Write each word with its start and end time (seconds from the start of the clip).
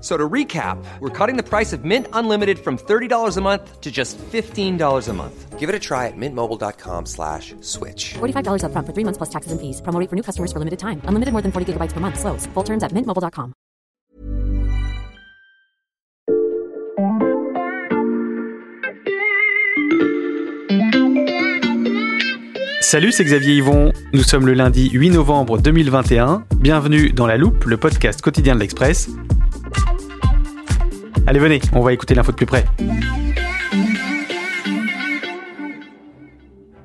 So 0.00 0.16
to 0.16 0.28
recap, 0.28 0.82
we're 1.00 1.10
cutting 1.10 1.36
the 1.36 1.42
price 1.42 1.74
of 1.74 1.84
Mint 1.84 2.06
Unlimited 2.14 2.58
from 2.58 2.78
$30 2.78 3.36
a 3.36 3.40
month 3.42 3.80
to 3.82 3.90
just 3.90 4.16
$15 4.18 5.08
a 5.08 5.12
month. 5.12 5.58
Give 5.58 5.68
it 5.68 5.74
a 5.74 5.78
try 5.78 6.06
at 6.06 6.16
mintmobile.com 6.16 7.04
slash 7.04 7.54
switch. 7.60 8.14
$45 8.14 8.62
upfront 8.64 8.86
for 8.86 8.94
three 8.94 9.04
months 9.04 9.18
plus 9.18 9.28
taxes 9.28 9.52
and 9.52 9.60
fees. 9.60 9.82
Promo 9.82 10.00
rate 10.00 10.08
for 10.08 10.16
new 10.16 10.22
customers 10.22 10.52
for 10.52 10.58
limited 10.58 10.78
time. 10.78 11.02
Unlimited 11.04 11.32
more 11.32 11.42
than 11.42 11.52
40 11.52 11.74
gigabytes 11.74 11.92
per 11.92 12.00
month. 12.00 12.18
Slows. 12.18 12.46
Full 12.54 12.64
terms 12.64 12.82
at 12.82 12.92
mintmobile.com. 12.92 13.52
Salut, 22.80 23.12
c'est 23.12 23.24
Xavier 23.24 23.54
Yvon. 23.54 23.92
Nous 24.12 24.24
sommes 24.24 24.46
le 24.46 24.54
lundi 24.54 24.90
8 24.90 25.10
novembre 25.10 25.58
2021. 25.58 26.44
Bienvenue 26.56 27.12
dans 27.12 27.26
La 27.26 27.36
Loupe, 27.36 27.64
le 27.66 27.76
podcast 27.76 28.20
quotidien 28.20 28.54
de 28.56 28.60
l'Express. 28.60 29.10
Allez, 31.30 31.38
venez, 31.38 31.60
on 31.74 31.80
va 31.80 31.92
écouter 31.92 32.16
l'info 32.16 32.32
de 32.32 32.36
plus 32.36 32.44
près. 32.44 32.64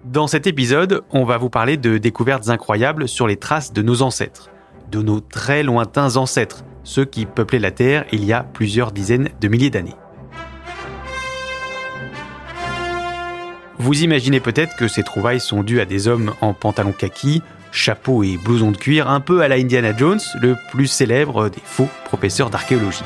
Dans 0.03 0.27
cet 0.27 0.45
épisode, 0.45 1.01
on 1.09 1.25
va 1.25 1.39
vous 1.39 1.49
parler 1.49 1.77
de 1.77 1.97
découvertes 1.97 2.47
incroyables 2.49 3.07
sur 3.07 3.25
les 3.25 3.37
traces 3.37 3.73
de 3.73 3.81
nos 3.81 4.03
ancêtres, 4.03 4.51
de 4.91 5.01
nos 5.01 5.19
très 5.19 5.63
lointains 5.63 6.17
ancêtres, 6.17 6.63
ceux 6.83 7.05
qui 7.05 7.25
peuplaient 7.25 7.57
la 7.57 7.71
Terre 7.71 8.05
il 8.11 8.23
y 8.23 8.33
a 8.33 8.43
plusieurs 8.43 8.91
dizaines 8.91 9.29
de 9.41 9.47
milliers 9.47 9.71
d'années. 9.71 9.95
Vous 13.79 14.03
imaginez 14.03 14.41
peut-être 14.41 14.75
que 14.75 14.87
ces 14.87 15.01
trouvailles 15.01 15.39
sont 15.39 15.63
dues 15.63 15.79
à 15.79 15.85
des 15.85 16.07
hommes 16.07 16.35
en 16.41 16.53
pantalon 16.53 16.91
kaki, 16.91 17.41
chapeau 17.71 18.21
et 18.21 18.37
blouson 18.37 18.69
de 18.69 18.77
cuir, 18.77 19.09
un 19.09 19.21
peu 19.21 19.41
à 19.41 19.47
la 19.47 19.55
Indiana 19.55 19.97
Jones, 19.97 20.21
le 20.39 20.55
plus 20.69 20.85
célèbre 20.85 21.49
des 21.49 21.61
faux 21.65 21.89
professeurs 22.05 22.51
d'archéologie. 22.51 23.01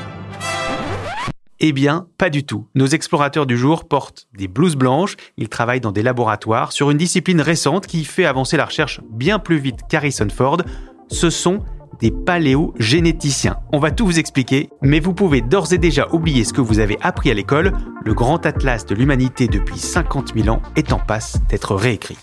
Eh 1.62 1.72
bien, 1.72 2.06
pas 2.16 2.30
du 2.30 2.44
tout. 2.44 2.66
Nos 2.74 2.86
explorateurs 2.86 3.44
du 3.44 3.58
jour 3.58 3.86
portent 3.86 4.28
des 4.34 4.48
blouses 4.48 4.76
blanches, 4.76 5.16
ils 5.36 5.50
travaillent 5.50 5.82
dans 5.82 5.92
des 5.92 6.02
laboratoires 6.02 6.72
sur 6.72 6.90
une 6.90 6.96
discipline 6.96 7.42
récente 7.42 7.86
qui 7.86 8.04
fait 8.04 8.24
avancer 8.24 8.56
la 8.56 8.64
recherche 8.64 9.02
bien 9.10 9.38
plus 9.38 9.58
vite 9.58 9.80
qu'Harrison 9.86 10.28
Ford. 10.30 10.62
Ce 11.08 11.28
sont 11.28 11.62
des 12.00 12.10
paléogénéticiens. 12.10 13.56
On 13.74 13.78
va 13.78 13.90
tout 13.90 14.06
vous 14.06 14.18
expliquer, 14.18 14.70
mais 14.80 15.00
vous 15.00 15.12
pouvez 15.12 15.42
d'ores 15.42 15.74
et 15.74 15.78
déjà 15.78 16.08
oublier 16.12 16.44
ce 16.44 16.54
que 16.54 16.62
vous 16.62 16.78
avez 16.78 16.96
appris 17.02 17.30
à 17.30 17.34
l'école. 17.34 17.72
Le 18.06 18.14
grand 18.14 18.46
atlas 18.46 18.86
de 18.86 18.94
l'humanité 18.94 19.46
depuis 19.46 19.78
50 19.78 20.32
000 20.34 20.48
ans 20.48 20.62
est 20.76 20.94
en 20.94 20.98
passe 20.98 21.42
d'être 21.50 21.74
réécrit. 21.74 22.16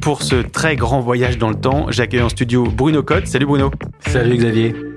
Pour 0.00 0.22
ce 0.22 0.36
très 0.36 0.76
grand 0.76 1.00
voyage 1.00 1.38
dans 1.38 1.48
le 1.48 1.56
temps, 1.56 1.86
j'accueille 1.88 2.22
en 2.22 2.28
studio 2.28 2.62
Bruno 2.64 3.02
Cotte. 3.02 3.26
Salut 3.26 3.46
Bruno. 3.46 3.72
Salut 4.06 4.36
Xavier. 4.36 4.93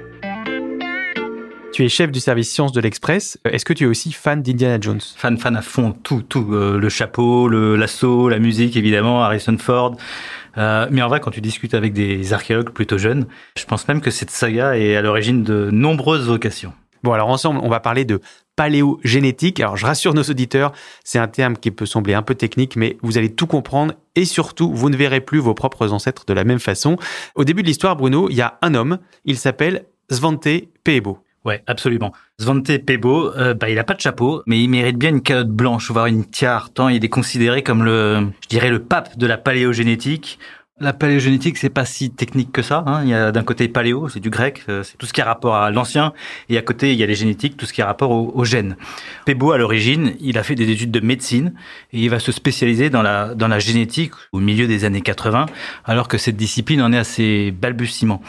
Tu 1.77 1.85
es 1.85 1.89
chef 1.89 2.11
du 2.11 2.19
service 2.19 2.51
sciences 2.51 2.71
de 2.71 2.81
l'Express. 2.81 3.37
Est-ce 3.45 3.63
que 3.63 3.71
tu 3.71 3.83
es 3.83 3.87
aussi 3.87 4.11
fan 4.11 4.41
d'Indiana 4.41 4.79
Jones? 4.81 4.99
Fan, 5.15 5.37
fan 5.37 5.55
à 5.55 5.61
fond, 5.61 5.91
tout, 5.91 6.23
tout. 6.23 6.47
Euh, 6.51 6.79
le 6.79 6.89
chapeau, 6.89 7.47
le 7.47 7.75
l'assaut, 7.75 8.29
la 8.29 8.39
musique, 8.39 8.75
évidemment, 8.75 9.21
Harrison 9.21 9.55
Ford. 9.59 9.95
Euh, 10.57 10.87
mais 10.89 11.03
en 11.03 11.07
vrai, 11.07 11.19
quand 11.19 11.29
tu 11.29 11.39
discutes 11.39 11.75
avec 11.75 11.93
des 11.93 12.33
archéologues 12.33 12.71
plutôt 12.71 12.97
jeunes, 12.97 13.27
je 13.55 13.63
pense 13.65 13.87
même 13.87 14.01
que 14.01 14.09
cette 14.09 14.31
saga 14.31 14.75
est 14.75 14.95
à 14.95 15.03
l'origine 15.03 15.43
de 15.43 15.69
nombreuses 15.71 16.25
vocations. 16.25 16.73
Bon, 17.03 17.13
alors 17.13 17.29
ensemble, 17.29 17.59
on 17.61 17.69
va 17.69 17.79
parler 17.79 18.05
de 18.05 18.21
paléogénétique. 18.55 19.59
Alors, 19.59 19.77
je 19.77 19.85
rassure 19.85 20.15
nos 20.15 20.23
auditeurs, 20.23 20.71
c'est 21.03 21.19
un 21.19 21.27
terme 21.27 21.57
qui 21.57 21.69
peut 21.69 21.85
sembler 21.85 22.15
un 22.15 22.23
peu 22.23 22.33
technique, 22.33 22.75
mais 22.75 22.97
vous 23.03 23.19
allez 23.19 23.31
tout 23.31 23.45
comprendre 23.45 23.93
et 24.15 24.25
surtout, 24.25 24.73
vous 24.73 24.89
ne 24.89 24.97
verrez 24.97 25.21
plus 25.21 25.37
vos 25.37 25.53
propres 25.53 25.93
ancêtres 25.93 26.25
de 26.25 26.33
la 26.33 26.43
même 26.43 26.57
façon. 26.57 26.97
Au 27.35 27.43
début 27.43 27.61
de 27.61 27.67
l'histoire, 27.67 27.95
Bruno, 27.95 28.29
il 28.31 28.35
y 28.35 28.41
a 28.41 28.57
un 28.63 28.73
homme, 28.73 28.97
il 29.25 29.37
s'appelle 29.37 29.85
Svante 30.09 30.47
Peebo. 30.83 31.19
Ouais, 31.47 31.63
absolument. 31.65 32.11
Svante 32.39 32.77
Pebo, 32.79 33.33
euh, 33.37 33.53
bah, 33.53 33.69
il 33.69 33.79
a 33.79 33.85
pas 33.85 33.93
de 33.93 34.01
chapeau, 34.01 34.43
mais 34.47 34.61
il 34.61 34.67
mérite 34.67 34.97
bien 34.97 35.11
une 35.11 35.21
calotte 35.21 35.47
blanche, 35.47 35.89
voire 35.89 36.07
une 36.07 36.25
tiare, 36.25 36.73
tant 36.73 36.89
il 36.89 37.05
est 37.05 37.09
considéré 37.09 37.63
comme 37.63 37.85
le, 37.85 38.27
je 38.43 38.49
dirais, 38.49 38.69
le 38.69 38.79
pape 38.79 39.17
de 39.17 39.25
la 39.25 39.37
paléogénétique. 39.37 40.39
La 40.81 40.91
paléogénétique, 40.91 41.57
c'est 41.57 41.69
pas 41.69 41.85
si 41.85 42.11
technique 42.11 42.51
que 42.51 42.61
ça. 42.61 42.83
Hein. 42.85 43.01
Il 43.03 43.09
y 43.09 43.13
a 43.13 43.31
d'un 43.31 43.43
côté 43.43 43.69
paléo, 43.69 44.09
c'est 44.09 44.19
du 44.19 44.29
grec, 44.29 44.63
euh, 44.67 44.83
c'est 44.83 44.97
tout 44.97 45.05
ce 45.05 45.13
qui 45.13 45.21
a 45.21 45.25
rapport 45.25 45.55
à 45.55 45.71
l'ancien, 45.71 46.11
et 46.49 46.57
à 46.57 46.61
côté 46.61 46.91
il 46.91 46.99
y 46.99 47.03
a 47.03 47.05
les 47.05 47.15
génétiques, 47.15 47.55
tout 47.55 47.65
ce 47.65 47.71
qui 47.71 47.81
a 47.81 47.85
rapport 47.85 48.11
aux, 48.11 48.33
aux 48.35 48.43
gènes. 48.43 48.75
Pebo, 49.25 49.53
à 49.53 49.57
l'origine, 49.57 50.15
il 50.19 50.37
a 50.37 50.43
fait 50.43 50.55
des 50.55 50.69
études 50.69 50.91
de 50.91 50.99
médecine 50.99 51.53
et 51.93 52.01
il 52.01 52.09
va 52.09 52.19
se 52.19 52.33
spécialiser 52.33 52.89
dans 52.89 53.01
la 53.01 53.35
dans 53.35 53.47
la 53.47 53.59
génétique 53.59 54.11
au 54.33 54.41
milieu 54.41 54.67
des 54.67 54.83
années 54.83 55.01
80, 55.01 55.45
alors 55.85 56.09
que 56.09 56.17
cette 56.17 56.35
discipline 56.35 56.81
en 56.81 56.91
est 56.91 56.97
à 56.97 57.05
ses 57.05 57.51
balbutiements. 57.51 58.21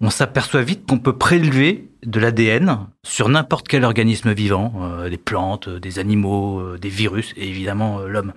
On 0.00 0.08
s'aperçoit 0.08 0.62
vite 0.62 0.88
qu'on 0.88 0.98
peut 1.00 1.18
prélever 1.18 1.89
de 2.04 2.20
l'ADN 2.20 2.86
sur 3.02 3.28
n'importe 3.28 3.68
quel 3.68 3.84
organisme 3.84 4.32
vivant, 4.32 4.72
euh, 4.82 5.08
des 5.08 5.18
plantes, 5.18 5.68
euh, 5.68 5.80
des 5.80 5.98
animaux, 5.98 6.60
euh, 6.60 6.78
des 6.78 6.88
virus 6.88 7.34
et 7.36 7.48
évidemment 7.48 8.00
euh, 8.00 8.08
l'homme. 8.08 8.32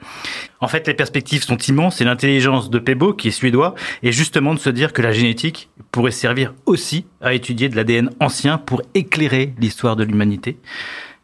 En 0.60 0.68
fait, 0.68 0.88
les 0.88 0.94
perspectives 0.94 1.44
sont 1.44 1.58
immenses 1.58 2.02
et 2.02 2.04
l'intelligence 2.04 2.70
de 2.70 2.80
Pebo, 2.80 3.14
qui 3.14 3.30
est 3.30 3.32
suédois, 3.32 3.76
est 4.02 4.12
justement 4.12 4.54
de 4.54 4.60
se 4.60 4.70
dire 4.70 4.94
que 4.94 5.02
la 5.02 5.12
génétique 5.12 5.70
pourrait 5.92 6.12
servir 6.12 6.54
aussi 6.66 7.06
à 7.22 7.34
étudier 7.34 7.70
de 7.70 7.76
l'ADN 7.76 8.10
ancien 8.20 8.58
pour 8.58 8.82
éclairer 8.94 9.54
l'histoire 9.60 9.96
de 9.96 10.04
l'humanité. 10.04 10.58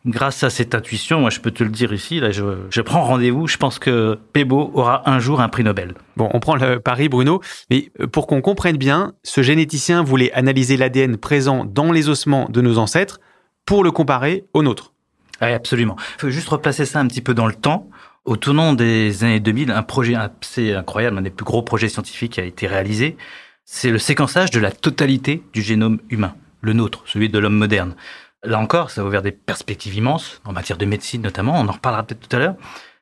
Grâce 0.05 0.43
à 0.43 0.49
cette 0.49 0.75
intuition, 0.75 1.19
moi 1.19 1.29
je 1.29 1.41
peux 1.41 1.51
te 1.51 1.61
le 1.61 1.69
dire 1.69 1.91
ici, 1.91 2.21
là 2.21 2.31
je, 2.31 2.43
je 2.69 2.81
prends 2.81 3.03
rendez-vous, 3.03 3.47
je 3.47 3.57
pense 3.57 3.79
que 3.79 4.17
Pebo 4.31 4.71
aura 4.73 5.09
un 5.09 5.19
jour 5.19 5.41
un 5.41 5.49
prix 5.49 5.63
Nobel. 5.63 5.93
Bon, 6.15 6.29
on 6.33 6.39
prend 6.39 6.55
le 6.55 6.79
pari, 6.79 7.09
Bruno, 7.09 7.41
mais 7.69 7.91
euh, 7.99 8.07
pour 8.07 8.25
qu'on 8.25 8.39
comprenne 8.39 8.77
bien, 8.77 9.13
ce 9.23 9.41
généticien 9.41 10.01
voulait 10.01 10.31
analyser 10.31 10.77
l'ADN 10.77 11.17
présent 11.17 11.65
dans 11.65 11.91
les 11.91 12.07
ossements 12.07 12.47
de 12.49 12.61
nos 12.61 12.77
ancêtres 12.77 13.19
pour 13.65 13.83
le 13.83 13.91
comparer 13.91 14.45
au 14.53 14.63
nôtre. 14.63 14.93
Oui, 15.41 15.49
absolument. 15.49 15.97
Il 16.17 16.21
faut 16.21 16.29
juste 16.29 16.47
replacer 16.47 16.85
ça 16.85 16.99
un 17.01 17.07
petit 17.07 17.21
peu 17.21 17.33
dans 17.33 17.47
le 17.47 17.53
temps. 17.53 17.89
Au 18.23 18.37
tournant 18.37 18.73
des 18.73 19.25
années 19.25 19.39
2000, 19.41 19.71
un 19.71 19.83
projet 19.83 20.15
assez 20.15 20.73
incroyable, 20.73 21.17
un 21.17 21.21
des 21.21 21.29
plus 21.29 21.45
gros 21.45 21.61
projets 21.61 21.89
scientifiques 21.89 22.39
a 22.39 22.43
été 22.43 22.67
réalisé. 22.67 23.17
C'est 23.65 23.91
le 23.91 23.99
séquençage 23.99 24.49
de 24.51 24.59
la 24.59 24.71
totalité 24.71 25.43
du 25.53 25.61
génome 25.61 25.99
humain, 26.09 26.35
le 26.61 26.73
nôtre, 26.73 27.03
celui 27.05 27.29
de 27.29 27.37
l'homme 27.37 27.55
moderne. 27.55 27.95
Là 28.43 28.59
encore, 28.59 28.89
ça 28.89 29.01
a 29.01 29.03
ouvert 29.03 29.21
des 29.21 29.31
perspectives 29.31 29.95
immenses, 29.95 30.41
en 30.45 30.53
matière 30.53 30.77
de 30.77 30.85
médecine 30.85 31.21
notamment, 31.21 31.59
on 31.59 31.67
en 31.67 31.73
reparlera 31.73 32.03
peut-être 32.03 32.27
tout 32.27 32.35
à 32.35 32.39
l'heure. 32.39 32.55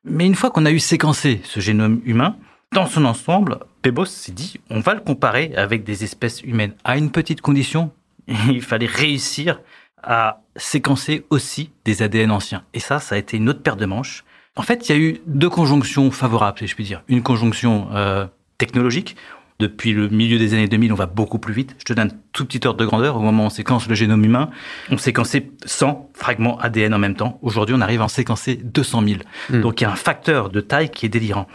Mais 0.03 0.25
une 0.25 0.36
fois 0.36 0.50
qu'on 0.50 0.66
a 0.66 0.72
eu 0.72 0.80
séquencé 0.80 1.42
ce 1.44 1.59
génome 1.59 2.02
humain, 2.06 2.38
dans 2.74 2.86
son 2.86 3.06
ensemble, 3.06 3.59
Pebos 3.81 4.06
s'est 4.06 4.31
dit, 4.31 4.59
on 4.70 4.80
va 4.80 4.94
le 4.94 5.00
comparer 5.00 5.53
avec 5.56 5.84
des 5.84 6.03
espèces 6.03 6.42
humaines, 6.42 6.74
à 6.84 6.98
une 6.98 7.12
petite 7.12 7.42
condition, 7.42 7.92
il 8.28 8.62
fallait 8.62 8.88
réussir 8.88 9.62
à 10.01 10.42
séquencer 10.56 11.25
aussi 11.30 11.72
des 11.86 12.01
ADN 12.01 12.31
anciens. 12.31 12.63
Et 12.74 12.80
ça, 12.80 13.00
ça 13.00 13.16
a 13.16 13.18
été 13.18 13.38
une 13.38 13.50
autre 13.50 13.62
paire 13.62 13.75
de 13.75 13.86
manches. 13.86 14.24
En 14.56 14.63
fait, 14.63 14.89
il 14.89 14.92
y 14.92 14.95
a 14.95 15.00
eu 15.00 15.22
deux 15.28 15.50
conjonctions 15.50 16.10
favorables, 16.12 16.57
si 16.60 16.68
je 16.68 16.75
puis 16.75 16.84
dire. 16.84 17.04
Une 17.07 17.22
conjonction 17.22 17.89
euh, 17.94 18.25
technologique. 18.57 19.16
Depuis 19.59 19.92
le 19.92 20.07
milieu 20.09 20.38
des 20.38 20.54
années 20.54 20.68
2000, 20.68 20.94
on 20.94 20.95
va 20.95 21.07
beaucoup 21.07 21.39
plus 21.39 21.54
vite. 21.54 21.75
Je 21.80 21.86
te 21.86 21.94
donne 21.94 22.09
un 22.09 22.15
tout 22.31 22.45
petit 22.45 22.65
ordre 22.68 22.80
de 22.80 22.86
grandeur. 22.86 23.15
Au 23.15 23.21
moment 23.21 23.44
où 23.44 23.45
on 23.48 23.50
séquence 23.50 23.88
le 23.88 23.95
génome 23.95 24.24
humain, 24.24 24.51
on 24.92 25.00
séquençait 25.00 25.50
100 25.65 26.12
fragments 26.13 26.59
ADN 26.59 26.94
en 26.94 27.00
même 27.00 27.15
temps. 27.15 27.39
Aujourd'hui, 27.42 27.74
on 27.75 27.81
arrive 27.81 28.01
à 28.01 28.06
en 28.06 28.07
séquencer 28.07 28.56
200 28.56 29.04
000. 29.07 29.19
Mm. 29.50 29.62
Donc, 29.62 29.81
il 29.81 29.86
y 29.86 29.88
a 29.88 29.92
un 29.92 29.95
facteur 29.95 30.51
de 30.51 30.62
taille 30.62 30.92
qui 30.92 31.07
est 31.07 31.09
délirant. 31.09 31.48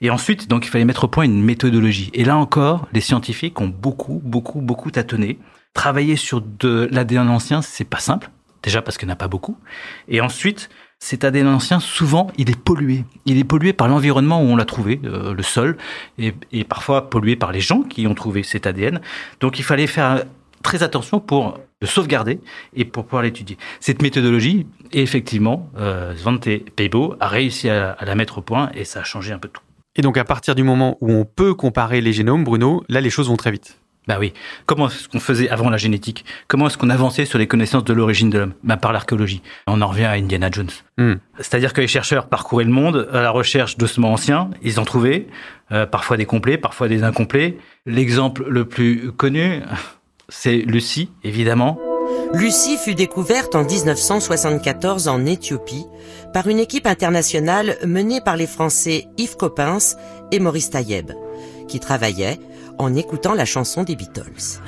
Et 0.00 0.10
ensuite, 0.10 0.48
donc, 0.48 0.66
il 0.66 0.68
fallait 0.68 0.84
mettre 0.84 1.04
au 1.04 1.08
point 1.08 1.24
une 1.24 1.44
méthodologie. 1.44 2.10
Et 2.12 2.24
là 2.24 2.36
encore, 2.36 2.88
les 2.92 3.00
scientifiques 3.00 3.60
ont 3.60 3.68
beaucoup, 3.68 4.20
beaucoup, 4.24 4.60
beaucoup 4.60 4.90
tâtonné. 4.90 5.38
Travailler 5.74 6.16
sur 6.16 6.40
de 6.40 6.88
l'ADN 6.90 7.28
ancien, 7.28 7.62
c'est 7.62 7.84
pas 7.84 8.00
simple. 8.00 8.30
Déjà 8.64 8.82
parce 8.82 8.98
qu'il 8.98 9.06
n'y 9.06 9.12
en 9.12 9.14
a 9.14 9.16
pas 9.16 9.28
beaucoup. 9.28 9.58
Et 10.08 10.20
ensuite, 10.20 10.70
cet 10.98 11.24
ADN 11.24 11.48
ancien, 11.48 11.80
souvent, 11.80 12.28
il 12.38 12.50
est 12.50 12.58
pollué. 12.58 13.04
Il 13.26 13.38
est 13.38 13.44
pollué 13.44 13.72
par 13.72 13.88
l'environnement 13.88 14.42
où 14.42 14.46
on 14.46 14.56
l'a 14.56 14.64
trouvé, 14.64 15.00
euh, 15.04 15.34
le 15.34 15.42
sol, 15.42 15.76
et, 16.18 16.32
parfois 16.64 17.10
pollué 17.10 17.36
par 17.36 17.52
les 17.52 17.60
gens 17.60 17.82
qui 17.82 18.06
ont 18.06 18.14
trouvé 18.14 18.42
cet 18.42 18.66
ADN. 18.66 19.00
Donc 19.40 19.58
il 19.58 19.64
fallait 19.64 19.86
faire 19.86 20.24
très 20.62 20.82
attention 20.82 21.20
pour 21.20 21.60
le 21.80 21.86
sauvegarder 21.86 22.40
et 22.74 22.84
pour 22.86 23.04
pouvoir 23.04 23.22
l'étudier. 23.22 23.58
Cette 23.80 24.00
méthodologie, 24.00 24.66
effectivement, 24.92 25.68
euh, 25.76 26.16
Svante 26.16 26.48
Peibo 26.74 27.16
a 27.20 27.28
réussi 27.28 27.68
à 27.68 27.98
la 28.00 28.14
mettre 28.14 28.38
au 28.38 28.40
point 28.40 28.70
et 28.74 28.84
ça 28.84 29.00
a 29.00 29.04
changé 29.04 29.32
un 29.32 29.38
peu 29.38 29.48
tout. 29.48 29.60
Et 29.96 30.02
donc 30.02 30.16
à 30.16 30.24
partir 30.24 30.54
du 30.54 30.62
moment 30.62 30.96
où 31.00 31.12
on 31.12 31.24
peut 31.24 31.54
comparer 31.54 32.00
les 32.00 32.12
génomes, 32.12 32.44
Bruno, 32.44 32.82
là 32.88 33.00
les 33.00 33.10
choses 33.10 33.28
vont 33.28 33.36
très 33.36 33.50
vite. 33.50 33.78
Bah 34.06 34.16
oui. 34.20 34.34
Comment 34.66 34.88
est-ce 34.88 35.08
qu'on 35.08 35.20
faisait 35.20 35.48
avant 35.48 35.70
la 35.70 35.78
génétique? 35.78 36.24
Comment 36.46 36.66
est-ce 36.66 36.76
qu'on 36.76 36.90
avançait 36.90 37.24
sur 37.24 37.38
les 37.38 37.46
connaissances 37.46 37.84
de 37.84 37.92
l'origine 37.92 38.28
de 38.28 38.38
l'homme? 38.38 38.54
Bah 38.62 38.76
Par 38.76 38.92
l'archéologie. 38.92 39.42
On 39.66 39.80
en 39.80 39.86
revient 39.86 40.04
à 40.04 40.12
Indiana 40.12 40.50
Jones. 40.50 40.70
Hmm. 40.98 41.14
C'est-à-dire 41.38 41.72
que 41.72 41.80
les 41.80 41.86
chercheurs 41.86 42.26
parcouraient 42.26 42.64
le 42.64 42.70
monde 42.70 43.08
à 43.12 43.22
la 43.22 43.30
recherche 43.30 43.78
d'ossements 43.78 44.12
anciens. 44.12 44.50
Ils 44.62 44.78
en 44.78 44.84
trouvaient, 44.84 45.26
euh, 45.72 45.86
parfois 45.86 46.16
des 46.16 46.26
complets, 46.26 46.58
parfois 46.58 46.88
des 46.88 47.02
incomplets. 47.02 47.56
L'exemple 47.86 48.44
le 48.48 48.66
plus 48.66 49.10
connu, 49.12 49.62
c'est 50.28 50.56
Lucie, 50.56 51.10
évidemment. 51.22 51.78
Lucie 52.34 52.76
fut 52.76 52.94
découverte 52.94 53.54
en 53.54 53.64
1974 53.64 55.08
en 55.08 55.24
Éthiopie 55.24 55.86
par 56.32 56.48
une 56.48 56.58
équipe 56.58 56.86
internationale 56.86 57.76
menée 57.86 58.20
par 58.20 58.36
les 58.36 58.46
Français 58.46 59.06
Yves 59.16 59.36
Coppens 59.36 59.96
et 60.32 60.40
Maurice 60.40 60.70
Taïeb, 60.70 61.12
qui 61.68 61.80
travaillaient 61.80 62.38
en 62.78 62.94
écoutant 62.94 63.34
la 63.34 63.44
chanson 63.44 63.82
des 63.82 63.96
Beatles. 63.96 64.60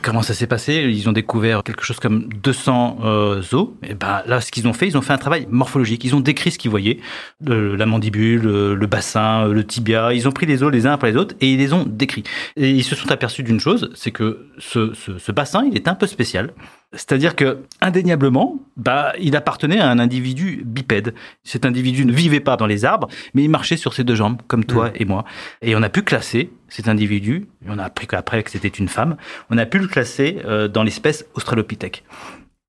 Comment 0.00 0.22
ça 0.22 0.32
s'est 0.32 0.46
passé? 0.46 0.86
Ils 0.88 1.06
ont 1.08 1.12
découvert 1.12 1.62
quelque 1.62 1.84
chose 1.84 2.00
comme 2.00 2.30
200 2.42 2.98
euh, 3.04 3.42
os. 3.52 3.68
Et 3.82 3.92
ben 3.92 4.22
là, 4.26 4.40
ce 4.40 4.50
qu'ils 4.50 4.66
ont 4.66 4.72
fait, 4.72 4.86
ils 4.86 4.96
ont 4.96 5.02
fait 5.02 5.12
un 5.12 5.18
travail 5.18 5.46
morphologique. 5.50 6.02
Ils 6.04 6.14
ont 6.14 6.20
décrit 6.20 6.50
ce 6.50 6.58
qu'ils 6.58 6.70
voyaient, 6.70 6.98
le, 7.44 7.76
la 7.76 7.84
mandibule, 7.84 8.40
le, 8.40 8.74
le, 8.74 8.86
bassin, 8.86 9.48
le 9.48 9.64
tibia. 9.66 10.14
Ils 10.14 10.26
ont 10.26 10.32
pris 10.32 10.46
les 10.46 10.62
os 10.62 10.72
les 10.72 10.86
uns 10.86 10.92
après 10.92 11.10
les 11.10 11.16
autres 11.18 11.34
et 11.42 11.52
ils 11.52 11.58
les 11.58 11.74
ont 11.74 11.84
décrits. 11.84 12.24
Et 12.56 12.70
ils 12.70 12.84
se 12.84 12.94
sont 12.94 13.10
aperçus 13.12 13.42
d'une 13.42 13.60
chose, 13.60 13.90
c'est 13.94 14.10
que 14.10 14.46
ce 14.58 15.32
bassin, 15.32 15.64
il 15.70 15.76
est 15.76 15.88
un 15.88 15.94
peu 15.94 16.06
spécial. 16.06 16.52
C'est-à-dire 16.94 17.36
que 17.36 17.64
indéniablement, 17.82 18.58
bah, 18.78 19.12
il 19.20 19.36
appartenait 19.36 19.78
à 19.78 19.90
un 19.90 19.98
individu 19.98 20.62
bipède. 20.64 21.14
Cet 21.44 21.66
individu 21.66 22.06
ne 22.06 22.12
vivait 22.12 22.40
pas 22.40 22.56
dans 22.56 22.66
les 22.66 22.86
arbres, 22.86 23.08
mais 23.34 23.42
il 23.42 23.50
marchait 23.50 23.76
sur 23.76 23.92
ses 23.92 24.04
deux 24.04 24.14
jambes, 24.14 24.40
comme 24.46 24.64
toi 24.64 24.88
mmh. 24.88 24.92
et 24.94 25.04
moi. 25.04 25.24
Et 25.60 25.76
on 25.76 25.82
a 25.82 25.90
pu 25.90 26.02
classer 26.02 26.50
cet 26.68 26.88
individu. 26.88 27.48
Et 27.64 27.68
on 27.68 27.78
a 27.78 27.84
appris 27.84 28.06
qu'après 28.06 28.42
que 28.42 28.50
c'était 28.50 28.68
une 28.68 28.88
femme. 28.88 29.16
On 29.50 29.58
a 29.58 29.66
pu 29.66 29.78
le 29.78 29.86
classer 29.86 30.38
euh, 30.46 30.66
dans 30.66 30.82
l'espèce 30.82 31.26
Australopithèque. 31.34 32.04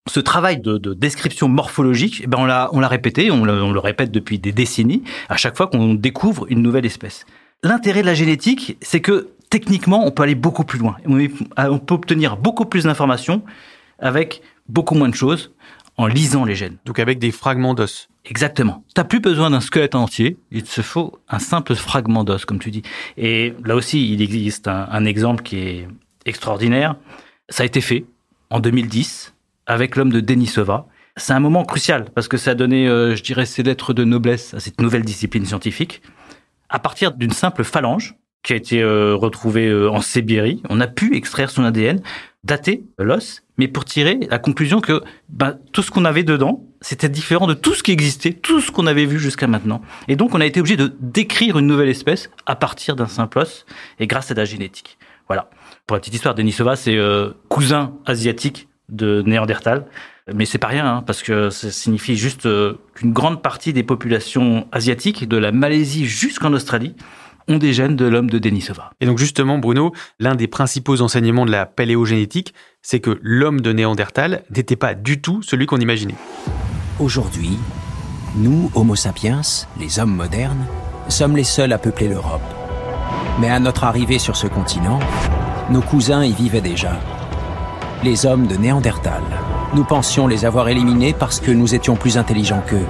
Ce 0.09 0.19
travail 0.19 0.59
de, 0.59 0.77
de 0.77 0.93
description 0.93 1.47
morphologique, 1.47 2.21
eh 2.23 2.27
ben 2.27 2.39
on 2.39 2.45
l'a 2.45 2.69
on 2.73 2.79
l'a 2.79 2.87
répété, 2.87 3.31
on 3.31 3.45
le 3.45 3.79
répète 3.79 4.11
depuis 4.11 4.39
des 4.39 4.51
décennies. 4.51 5.03
À 5.29 5.37
chaque 5.37 5.55
fois 5.55 5.67
qu'on 5.67 5.93
découvre 5.93 6.45
une 6.49 6.61
nouvelle 6.61 6.85
espèce. 6.85 7.25
L'intérêt 7.61 8.01
de 8.01 8.07
la 8.07 8.15
génétique, 8.15 8.77
c'est 8.81 9.01
que 9.01 9.29
techniquement, 9.49 10.05
on 10.05 10.11
peut 10.11 10.23
aller 10.23 10.35
beaucoup 10.35 10.63
plus 10.63 10.79
loin. 10.79 10.97
On 11.05 11.77
peut 11.79 11.93
obtenir 11.93 12.37
beaucoup 12.37 12.65
plus 12.65 12.85
d'informations 12.85 13.43
avec 14.01 14.41
beaucoup 14.67 14.95
moins 14.95 15.09
de 15.09 15.15
choses 15.15 15.51
en 15.97 16.07
lisant 16.07 16.45
les 16.45 16.55
gènes. 16.55 16.77
Donc 16.85 16.99
avec 16.99 17.19
des 17.19 17.31
fragments 17.31 17.73
d'os. 17.73 18.07
Exactement. 18.25 18.83
T'as 18.93 19.03
plus 19.03 19.19
besoin 19.19 19.49
d'un 19.49 19.59
squelette 19.59 19.95
entier, 19.95 20.37
il 20.51 20.63
te 20.63 20.81
faut 20.81 21.19
un 21.27 21.39
simple 21.39 21.75
fragment 21.75 22.23
d'os, 22.23 22.45
comme 22.45 22.59
tu 22.59 22.71
dis. 22.71 22.83
Et 23.17 23.53
là 23.65 23.75
aussi, 23.75 24.11
il 24.13 24.21
existe 24.21 24.67
un, 24.67 24.87
un, 24.91 25.05
exemple 25.05 25.43
qui 25.43 25.57
est 25.57 25.87
extraordinaire. 26.25 26.95
Ça 27.49 27.63
a 27.63 27.65
été 27.65 27.81
fait 27.81 28.05
en 28.49 28.59
2010 28.59 29.33
avec 29.65 29.95
l'homme 29.95 30.11
de 30.11 30.19
Denisova. 30.19 30.87
C'est 31.17 31.33
un 31.33 31.39
moment 31.39 31.65
crucial 31.65 32.05
parce 32.15 32.27
que 32.27 32.37
ça 32.37 32.51
a 32.51 32.55
donné, 32.55 32.87
euh, 32.87 33.15
je 33.15 33.23
dirais, 33.23 33.45
ses 33.45 33.63
lettres 33.63 33.93
de 33.93 34.03
noblesse 34.03 34.53
à 34.53 34.59
cette 34.59 34.79
nouvelle 34.79 35.03
discipline 35.03 35.45
scientifique. 35.45 36.01
À 36.69 36.79
partir 36.79 37.11
d'une 37.11 37.31
simple 37.31 37.63
phalange 37.63 38.15
qui 38.41 38.53
a 38.53 38.55
été 38.55 38.81
euh, 38.81 39.15
retrouvée 39.15 39.67
euh, 39.67 39.91
en 39.91 40.01
Sibérie, 40.01 40.61
on 40.69 40.79
a 40.79 40.87
pu 40.87 41.15
extraire 41.15 41.49
son 41.49 41.63
ADN, 41.63 42.01
dater 42.43 42.83
l'os 42.97 43.43
mais 43.59 43.67
pour 43.67 43.83
tirer 43.83 44.19
la 44.29 44.39
conclusion 44.39 44.79
que 44.79 45.01
bah, 45.27 45.55
tout 45.73 45.81
ce 45.81 45.91
qu'on 45.91 46.05
avait 46.05 46.23
dedans, 46.23 46.63
c'était 46.79 47.09
différent 47.09 47.45
de 47.45 47.53
tout 47.53 47.73
ce 47.73 47.83
qui 47.83 47.91
existait, 47.91 48.31
tout 48.31 48.61
ce 48.61 48.71
qu'on 48.71 48.87
avait 48.87 49.05
vu 49.05 49.19
jusqu'à 49.19 49.47
maintenant. 49.47 49.81
Et 50.07 50.15
donc, 50.15 50.33
on 50.33 50.39
a 50.39 50.45
été 50.45 50.61
obligé 50.61 50.77
de 50.77 50.95
décrire 51.01 51.59
une 51.59 51.67
nouvelle 51.67 51.89
espèce 51.89 52.29
à 52.45 52.55
partir 52.55 52.95
d'un 52.95 53.07
simple 53.07 53.39
os 53.39 53.65
et 53.99 54.07
grâce 54.07 54.31
à 54.31 54.33
la 54.33 54.45
génétique. 54.45 54.97
Voilà. 55.27 55.49
Pour 55.85 55.95
la 55.95 55.99
petite 55.99 56.13
histoire, 56.13 56.35
Denisova, 56.35 56.77
c'est 56.77 56.95
euh, 56.95 57.31
cousin 57.49 57.95
asiatique 58.05 58.69
de 58.87 59.21
Néandertal. 59.23 59.85
Mais 60.33 60.45
c'est 60.45 60.57
pas 60.57 60.67
rien, 60.67 60.85
hein, 60.85 61.03
parce 61.05 61.21
que 61.21 61.49
ça 61.49 61.69
signifie 61.71 62.15
juste 62.15 62.45
euh, 62.45 62.75
qu'une 62.95 63.11
grande 63.11 63.41
partie 63.41 63.73
des 63.73 63.83
populations 63.83 64.67
asiatiques, 64.71 65.27
de 65.27 65.37
la 65.37 65.51
Malaisie 65.51 66.05
jusqu'en 66.05 66.53
Australie, 66.53 66.95
ont 67.49 67.57
des 67.57 67.73
gènes 67.73 67.95
de 67.95 68.05
l'homme 68.05 68.29
de 68.29 68.39
Denisova. 68.39 68.91
Et 69.01 69.05
donc 69.05 69.17
justement, 69.17 69.57
Bruno, 69.57 69.91
l'un 70.19 70.35
des 70.35 70.47
principaux 70.47 71.01
enseignements 71.01 71.45
de 71.45 71.51
la 71.51 71.65
paléogénétique, 71.65 72.53
c'est 72.81 72.99
que 72.99 73.19
l'homme 73.21 73.59
de 73.59 73.73
Néandertal 73.73 74.43
n'était 74.55 74.75
pas 74.75 74.93
du 74.93 75.19
tout 75.19 75.41
celui 75.41 75.65
qu'on 75.65 75.79
imaginait. 75.79 76.15
Aujourd'hui, 76.99 77.57
nous, 78.35 78.71
Homo 78.75 78.95
sapiens, 78.95 79.41
les 79.79 79.99
hommes 79.99 80.15
modernes, 80.15 80.65
sommes 81.07 81.35
les 81.35 81.43
seuls 81.43 81.73
à 81.73 81.79
peupler 81.79 82.07
l'Europe. 82.07 82.41
Mais 83.41 83.49
à 83.49 83.59
notre 83.59 83.83
arrivée 83.83 84.19
sur 84.19 84.35
ce 84.35 84.47
continent, 84.47 84.99
nos 85.71 85.81
cousins 85.81 86.23
y 86.23 86.33
vivaient 86.33 86.61
déjà. 86.61 86.99
Les 88.03 88.25
hommes 88.25 88.47
de 88.47 88.55
Néandertal. 88.55 89.23
Nous 89.73 89.83
pensions 89.83 90.27
les 90.27 90.45
avoir 90.45 90.69
éliminés 90.69 91.13
parce 91.17 91.39
que 91.39 91.51
nous 91.51 91.73
étions 91.73 91.95
plus 91.95 92.17
intelligents 92.17 92.63
qu'eux. 92.67 92.87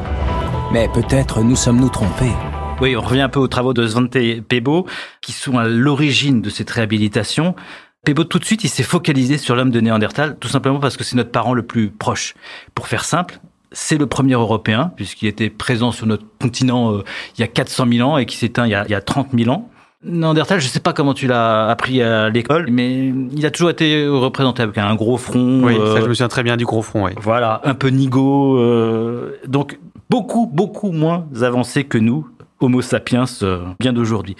Mais 0.71 0.88
peut-être 0.94 1.41
nous 1.41 1.55
sommes-nous 1.55 1.89
trompés. 1.89 2.35
Oui, 2.81 2.95
on 2.95 3.01
revient 3.01 3.21
un 3.21 3.29
peu 3.29 3.41
aux 3.41 3.47
travaux 3.47 3.73
de 3.73 3.85
Svante 3.85 4.17
Pebo, 4.47 4.85
qui 5.19 5.33
sont 5.33 5.57
à 5.57 5.67
l'origine 5.67 6.41
de 6.41 6.49
cette 6.49 6.69
réhabilitation. 6.69 7.53
Pebo, 8.05 8.23
tout 8.23 8.39
de 8.39 8.45
suite, 8.45 8.63
il 8.63 8.69
s'est 8.69 8.83
focalisé 8.83 9.37
sur 9.37 9.55
l'homme 9.55 9.71
de 9.71 9.81
Néandertal, 9.81 10.37
tout 10.39 10.47
simplement 10.47 10.79
parce 10.79 10.95
que 10.95 11.03
c'est 11.03 11.17
notre 11.17 11.31
parent 11.31 11.53
le 11.53 11.63
plus 11.63 11.89
proche. 11.89 12.35
Pour 12.75 12.87
faire 12.87 13.03
simple, 13.03 13.39
c'est 13.73 13.97
le 13.97 14.07
premier 14.07 14.35
Européen, 14.35 14.93
puisqu'il 14.95 15.27
était 15.27 15.49
présent 15.49 15.91
sur 15.91 16.07
notre 16.07 16.23
continent 16.39 16.93
euh, 16.93 17.03
il 17.37 17.41
y 17.41 17.43
a 17.43 17.47
400 17.47 17.85
000 17.91 18.09
ans 18.09 18.17
et 18.17 18.25
qui 18.25 18.37
s'éteint 18.37 18.65
il, 18.65 18.81
il, 18.87 18.91
y 18.91 18.95
a 18.95 19.01
30 19.01 19.27
000 19.37 19.49
ans. 19.49 19.69
Néandertal, 20.01 20.61
je 20.61 20.65
ne 20.65 20.69
sais 20.69 20.79
pas 20.79 20.93
comment 20.93 21.13
tu 21.13 21.27
l'as 21.27 21.67
appris 21.67 22.01
à 22.01 22.29
l'école, 22.29 22.69
mais 22.71 23.07
il 23.07 23.45
a 23.45 23.51
toujours 23.51 23.69
été 23.69 24.07
représenté 24.07 24.63
avec 24.63 24.77
un 24.77 24.95
gros 24.95 25.17
front. 25.17 25.63
Oui, 25.63 25.75
euh, 25.77 25.95
ça 25.95 26.01
je 26.01 26.07
me 26.07 26.13
souviens 26.13 26.29
très 26.29 26.43
bien 26.43 26.55
du 26.55 26.63
gros 26.63 26.81
front. 26.81 27.03
Oui. 27.03 27.11
Voilà, 27.17 27.59
un 27.65 27.73
peu 27.75 27.89
nigo, 27.89 28.57
euh, 28.57 29.37
donc 29.45 29.77
beaucoup, 30.09 30.47
beaucoup 30.47 30.93
moins 30.93 31.27
avancé 31.41 31.83
que 31.83 31.97
nous, 31.97 32.25
Homo 32.59 32.81
sapiens 32.81 33.25
euh, 33.41 33.65
bien 33.79 33.94
d'aujourd'hui. 33.94 34.35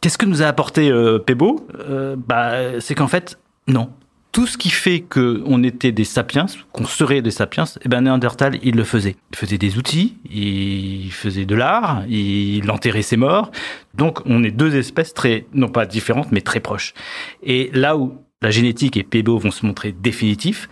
Qu'est-ce 0.00 0.18
que 0.18 0.26
nous 0.26 0.42
a 0.42 0.46
apporté 0.46 0.90
euh, 0.90 1.18
Pebo? 1.18 1.66
Euh, 1.80 2.16
bah, 2.16 2.80
C'est 2.80 2.94
qu'en 2.94 3.08
fait, 3.08 3.38
non. 3.66 3.90
Tout 4.32 4.46
ce 4.46 4.56
qui 4.56 4.70
fait 4.70 5.00
que 5.00 5.42
on 5.44 5.62
était 5.62 5.92
des 5.92 6.04
sapiens, 6.04 6.46
qu'on 6.72 6.86
serait 6.86 7.20
des 7.20 7.30
sapiens, 7.30 7.64
eh 7.82 7.88
ben 7.88 8.00
Néandertal, 8.00 8.58
il 8.62 8.76
le 8.76 8.84
faisait. 8.84 9.16
Il 9.32 9.36
faisait 9.36 9.58
des 9.58 9.76
outils, 9.76 10.16
il 10.30 11.12
faisait 11.12 11.44
de 11.44 11.54
l'art, 11.54 12.02
il 12.08 12.70
enterrait 12.70 13.02
ses 13.02 13.18
morts. 13.18 13.50
Donc 13.92 14.20
on 14.24 14.42
est 14.42 14.50
deux 14.50 14.74
espèces 14.74 15.12
très, 15.12 15.44
non 15.52 15.68
pas 15.68 15.84
différentes, 15.84 16.32
mais 16.32 16.40
très 16.40 16.60
proches. 16.60 16.94
Et 17.42 17.70
là 17.74 17.98
où 17.98 18.14
la 18.40 18.50
génétique 18.50 18.96
et 18.96 19.02
Pebo 19.02 19.36
vont 19.38 19.50
se 19.50 19.66
montrer 19.66 19.92
définitifs, 19.92 20.70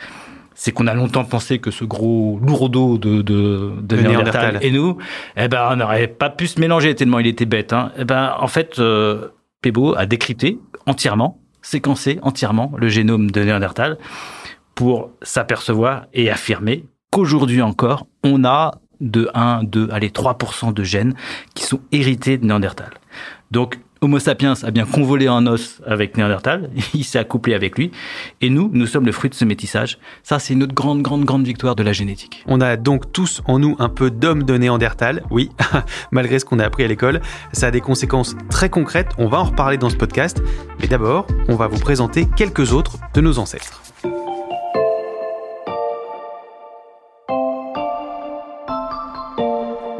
c'est 0.60 0.72
qu'on 0.72 0.86
a 0.86 0.92
longtemps 0.92 1.24
pensé 1.24 1.58
que 1.58 1.70
ce 1.70 1.84
gros 1.84 2.38
lourdeau 2.42 2.98
de, 2.98 3.22
de, 3.22 3.22
de, 3.22 3.80
de 3.80 3.96
Néandertal, 3.96 4.42
Néandertal, 4.42 4.58
et 4.60 4.70
nous, 4.70 4.98
eh 5.38 5.48
ben, 5.48 5.66
on 5.70 5.76
n'aurait 5.76 6.06
pas 6.06 6.28
pu 6.28 6.48
se 6.48 6.60
mélanger 6.60 6.94
tellement 6.94 7.18
il 7.18 7.26
était 7.28 7.46
bête. 7.46 7.72
Hein. 7.72 7.92
Eh 7.96 8.04
ben, 8.04 8.34
en 8.38 8.46
fait, 8.46 8.78
euh, 8.78 9.28
Pebo 9.62 9.94
a 9.96 10.04
décrypté 10.04 10.58
entièrement, 10.84 11.40
séquencé 11.62 12.18
entièrement 12.20 12.74
le 12.76 12.90
génome 12.90 13.30
de 13.30 13.42
Néandertal 13.42 13.96
pour 14.74 15.12
s'apercevoir 15.22 16.08
et 16.12 16.30
affirmer 16.30 16.84
qu'aujourd'hui 17.10 17.62
encore, 17.62 18.06
on 18.22 18.44
a 18.44 18.72
de 19.00 19.30
1, 19.32 19.64
2, 19.64 19.88
allez, 19.90 20.10
3% 20.10 20.74
de 20.74 20.82
gènes 20.82 21.14
qui 21.54 21.64
sont 21.64 21.80
hérités 21.90 22.36
de 22.36 22.44
Néandertal. 22.44 22.90
Donc, 23.50 23.78
Homo 24.02 24.19
sapiens 24.19 24.54
a 24.62 24.71
bien 24.71 24.87
convolé 24.87 25.26
un 25.26 25.47
os 25.47 25.83
avec 25.87 26.16
Néandertal, 26.16 26.71
il 26.95 27.04
s'est 27.04 27.19
accouplé 27.19 27.52
avec 27.52 27.76
lui, 27.76 27.90
et 28.40 28.49
nous, 28.49 28.71
nous 28.73 28.87
sommes 28.87 29.04
le 29.04 29.12
fruit 29.12 29.28
de 29.28 29.35
ce 29.35 29.45
métissage. 29.45 29.99
Ça, 30.23 30.38
c'est 30.38 30.54
une 30.54 30.62
autre 30.62 30.75
grande, 30.75 31.02
grande, 31.02 31.26
grande 31.26 31.45
victoire 31.45 31.76
de 31.76 31.83
la 31.83 31.92
génétique. 31.92 32.42
On 32.47 32.62
a 32.62 32.78
donc 32.78 33.12
tous 33.12 33.42
en 33.45 33.59
nous 33.59 33.76
un 33.78 33.90
peu 33.90 34.11
d'homme 34.11 34.45
de 34.45 34.57
Néandertal, 34.57 35.23
oui, 35.30 35.50
malgré 36.12 36.38
ce 36.38 36.47
qu'on 36.47 36.59
a 36.61 36.64
appris 36.64 36.85
à 36.85 36.88
l'école. 36.88 37.21
Ça 37.52 37.66
a 37.66 37.71
des 37.71 37.83
conséquences 37.83 38.37
très 38.49 38.71
concrètes, 38.71 39.11
on 39.19 39.28
va 39.28 39.38
en 39.38 39.45
reparler 39.45 39.76
dans 39.76 39.90
ce 39.90 39.97
podcast, 39.97 40.42
mais 40.80 40.88
d'abord, 40.88 41.26
on 41.49 41.57
va 41.57 41.66
vous 41.66 41.78
présenter 41.78 42.26
quelques 42.37 42.73
autres 42.73 42.97
de 43.12 43.21
nos 43.21 43.38
ancêtres. 43.38 43.83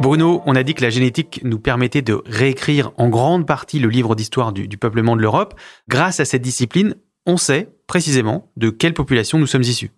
Bruno, 0.01 0.43
on 0.47 0.57
a 0.57 0.63
dit 0.63 0.73
que 0.73 0.81
la 0.81 0.89
génétique 0.89 1.43
nous 1.45 1.59
permettait 1.59 2.01
de 2.01 2.23
réécrire 2.25 2.93
en 2.97 3.11
grande 3.11 3.47
partie 3.47 3.79
le 3.79 3.91
livre 3.91 4.15
d'histoire 4.15 4.51
du, 4.51 4.67
peuplement 4.79 5.15
de 5.15 5.21
l'Europe. 5.21 5.61
Grâce 5.89 6.21
à 6.21 6.25
cette 6.25 6.41
discipline, 6.41 6.95
on 7.27 7.37
sait 7.37 7.69
précisément 7.87 8.51
de 8.57 8.71
quelle 8.71 8.95
population 8.95 9.39
nous 9.39 9.47
sommes 9.47 9.61
issus. 9.61 9.91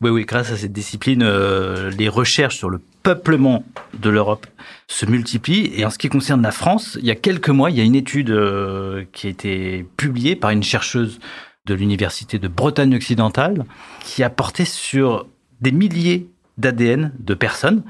Oui, 0.00 0.08
oui, 0.08 0.24
grâce 0.24 0.50
à 0.50 0.56
cette 0.56 0.72
discipline, 0.72 1.22
euh, 1.22 1.90
les 1.90 2.08
recherches 2.08 2.56
sur 2.56 2.70
le 2.70 2.80
peuplement 3.02 3.62
de 3.92 4.08
l'Europe 4.08 4.46
se 4.88 5.04
multiplient. 5.04 5.70
Et 5.76 5.84
en 5.84 5.90
ce 5.90 5.98
qui 5.98 6.08
concerne 6.08 6.40
la 6.40 6.50
France, 6.50 6.96
il 6.98 7.06
y 7.06 7.10
a 7.10 7.14
quelques 7.14 7.50
mois, 7.50 7.70
il 7.70 7.76
y 7.76 7.80
a 7.82 7.84
une 7.84 7.94
étude 7.94 8.30
euh, 8.30 9.04
qui 9.12 9.26
a 9.26 9.30
été 9.30 9.86
publiée 9.98 10.34
par 10.34 10.50
une 10.50 10.62
chercheuse 10.62 11.20
de 11.66 11.74
l'université 11.74 12.38
de 12.38 12.48
Bretagne 12.48 12.96
occidentale 12.96 13.66
qui 14.02 14.22
a 14.22 14.30
porté 14.30 14.64
sur 14.64 15.26
des 15.60 15.72
milliers 15.72 16.30
d'ADN 16.56 17.12
de 17.18 17.34
personnes 17.34 17.82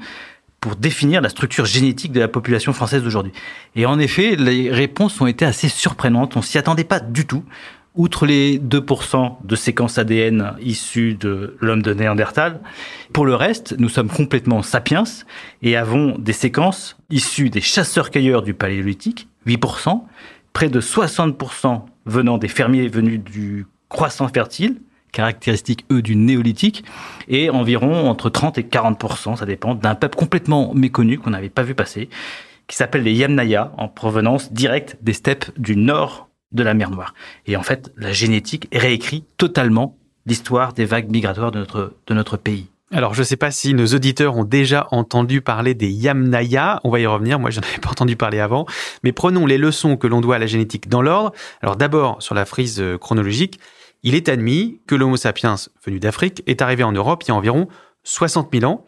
pour 0.63 0.77
définir 0.77 1.19
la 1.19 1.27
structure 1.27 1.65
génétique 1.65 2.13
de 2.13 2.21
la 2.21 2.29
population 2.29 2.71
française 2.71 3.03
d'aujourd'hui. 3.03 3.33
Et 3.75 3.85
en 3.85 3.99
effet, 3.99 4.37
les 4.37 4.71
réponses 4.71 5.19
ont 5.19 5.27
été 5.27 5.43
assez 5.43 5.67
surprenantes. 5.67 6.37
On 6.37 6.41
s'y 6.41 6.57
attendait 6.57 6.85
pas 6.85 7.01
du 7.01 7.25
tout. 7.25 7.43
Outre 7.95 8.25
les 8.25 8.59
2% 8.59 9.39
de 9.43 9.55
séquences 9.57 9.97
ADN 9.97 10.53
issues 10.61 11.15
de 11.15 11.57
l'homme 11.59 11.81
de 11.81 11.93
Néandertal, 11.93 12.61
pour 13.11 13.25
le 13.25 13.35
reste, 13.35 13.75
nous 13.77 13.89
sommes 13.89 14.07
complètement 14.07 14.61
sapiens 14.61 15.03
et 15.63 15.75
avons 15.75 16.17
des 16.17 16.31
séquences 16.31 16.95
issues 17.09 17.49
des 17.49 17.59
chasseurs-cueilleurs 17.59 18.41
du 18.41 18.53
Paléolithique, 18.53 19.27
8%, 19.45 20.01
près 20.53 20.69
de 20.69 20.79
60% 20.79 21.81
venant 22.05 22.37
des 22.37 22.47
fermiers 22.47 22.87
venus 22.87 23.19
du 23.19 23.67
croissant 23.89 24.29
fertile, 24.29 24.77
caractéristiques, 25.13 25.85
eux, 25.91 26.01
du 26.01 26.17
néolithique, 26.17 26.83
et 27.29 27.49
environ 27.49 28.09
entre 28.09 28.29
30 28.29 28.57
et 28.57 28.63
40%, 28.63 29.37
ça 29.37 29.45
dépend, 29.45 29.75
d'un 29.75 29.95
peuple 29.95 30.17
complètement 30.17 30.73
méconnu 30.73 31.17
qu'on 31.17 31.29
n'avait 31.29 31.49
pas 31.49 31.63
vu 31.63 31.75
passer, 31.75 32.09
qui 32.67 32.75
s'appelle 32.75 33.03
les 33.03 33.13
Yamnaya, 33.13 33.71
en 33.77 33.87
provenance 33.87 34.51
directe 34.51 34.97
des 35.01 35.13
steppes 35.13 35.57
du 35.57 35.77
nord 35.77 36.27
de 36.51 36.63
la 36.63 36.73
mer 36.73 36.89
Noire. 36.89 37.13
Et 37.47 37.55
en 37.55 37.63
fait, 37.63 37.93
la 37.95 38.11
génétique 38.11 38.67
réécrit 38.73 39.23
totalement 39.37 39.97
l'histoire 40.25 40.73
des 40.73 40.85
vagues 40.85 41.09
migratoires 41.09 41.51
de 41.51 41.59
notre, 41.59 41.93
de 42.07 42.13
notre 42.13 42.37
pays. 42.37 42.67
Alors, 42.91 43.15
je 43.15 43.21
ne 43.21 43.25
sais 43.25 43.37
pas 43.37 43.49
si 43.49 43.73
nos 43.73 43.87
auditeurs 43.87 44.37
ont 44.37 44.43
déjà 44.43 44.87
entendu 44.91 45.41
parler 45.41 45.73
des 45.73 45.89
Yamnaya. 45.89 46.79
On 46.83 46.91
va 46.91 46.99
y 46.99 47.07
revenir. 47.07 47.39
Moi, 47.39 47.49
je 47.49 47.59
n'en 47.59 47.67
avais 47.67 47.79
pas 47.79 47.89
entendu 47.89 48.15
parler 48.15 48.39
avant. 48.39 48.67
Mais 49.03 49.11
prenons 49.11 49.47
les 49.47 49.57
leçons 49.57 49.97
que 49.97 50.05
l'on 50.05 50.21
doit 50.21 50.35
à 50.35 50.39
la 50.39 50.45
génétique 50.45 50.89
dans 50.89 51.01
l'ordre. 51.01 51.33
Alors, 51.61 51.75
d'abord, 51.75 52.21
sur 52.21 52.35
la 52.35 52.45
frise 52.45 52.79
euh, 52.79 52.99
chronologique, 52.99 53.59
il 54.03 54.15
est 54.15 54.29
admis 54.29 54.79
que 54.87 54.95
l'Homo 54.95 55.17
sapiens 55.17 55.55
venu 55.85 55.99
d'Afrique 55.99 56.43
est 56.45 56.61
arrivé 56.61 56.83
en 56.83 56.91
Europe 56.91 57.23
il 57.23 57.29
y 57.29 57.31
a 57.31 57.35
environ 57.35 57.67
60 58.03 58.49
000 58.53 58.69
ans, 58.71 58.85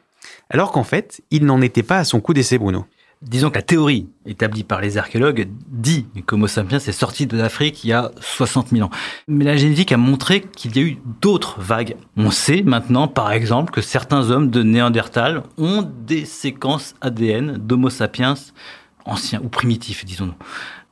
alors 0.49 0.71
qu'en 0.71 0.83
fait, 0.83 1.21
il 1.31 1.45
n'en 1.45 1.61
était 1.61 1.83
pas 1.83 1.99
à 1.99 2.03
son 2.03 2.19
coup 2.19 2.33
d'essai, 2.33 2.57
Bruno. 2.57 2.85
Disons 3.21 3.49
que 3.49 3.55
la 3.55 3.61
théorie 3.61 4.09
établie 4.25 4.63
par 4.63 4.81
les 4.81 4.97
archéologues 4.97 5.47
dit 5.67 6.05
qu'Homo 6.27 6.47
sapiens 6.47 6.77
est 6.77 6.91
sorti 6.91 7.25
de 7.25 7.37
l'Afrique 7.37 7.83
il 7.83 7.87
y 7.87 7.93
a 7.93 8.11
60 8.19 8.69
000 8.69 8.85
ans. 8.85 8.91
Mais 9.27 9.45
la 9.45 9.55
génétique 9.55 9.91
a 9.93 9.97
montré 9.97 10.41
qu'il 10.41 10.75
y 10.75 10.79
a 10.79 10.83
eu 10.83 10.97
d'autres 11.21 11.59
vagues. 11.59 11.95
On 12.17 12.29
sait 12.29 12.61
maintenant, 12.61 13.07
par 13.07 13.31
exemple, 13.31 13.71
que 13.71 13.81
certains 13.81 14.29
hommes 14.29 14.51
de 14.51 14.63
Néandertal 14.63 15.43
ont 15.57 15.89
des 16.05 16.25
séquences 16.25 16.93
ADN 17.01 17.57
d'Homo 17.57 17.89
sapiens 17.89 18.35
anciens 19.05 19.41
ou 19.43 19.47
primitifs, 19.47 20.05
disons-nous. 20.05 20.35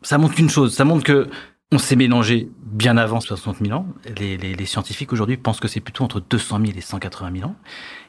Ça 0.02 0.18
montre 0.18 0.40
une 0.40 0.50
chose, 0.50 0.74
ça 0.74 0.86
montre 0.86 1.04
que 1.04 1.28
on 1.74 1.80
s'est 1.80 1.96
mélangé 1.96 2.50
bien 2.64 2.98
avant 2.98 3.20
60 3.20 3.58
000 3.66 3.78
ans. 3.78 3.88
Les, 4.20 4.38
les, 4.38 4.54
les 4.54 4.66
scientifiques 4.66 5.12
aujourd'hui 5.12 5.38
pensent 5.38 5.60
que 5.60 5.68
c'est 5.68 5.80
plutôt 5.80 6.04
entre 6.04 6.22
200 6.22 6.60
000 6.66 6.78
et 6.78 6.82
180 6.82 7.32
000 7.40 7.50
ans. 7.50 7.56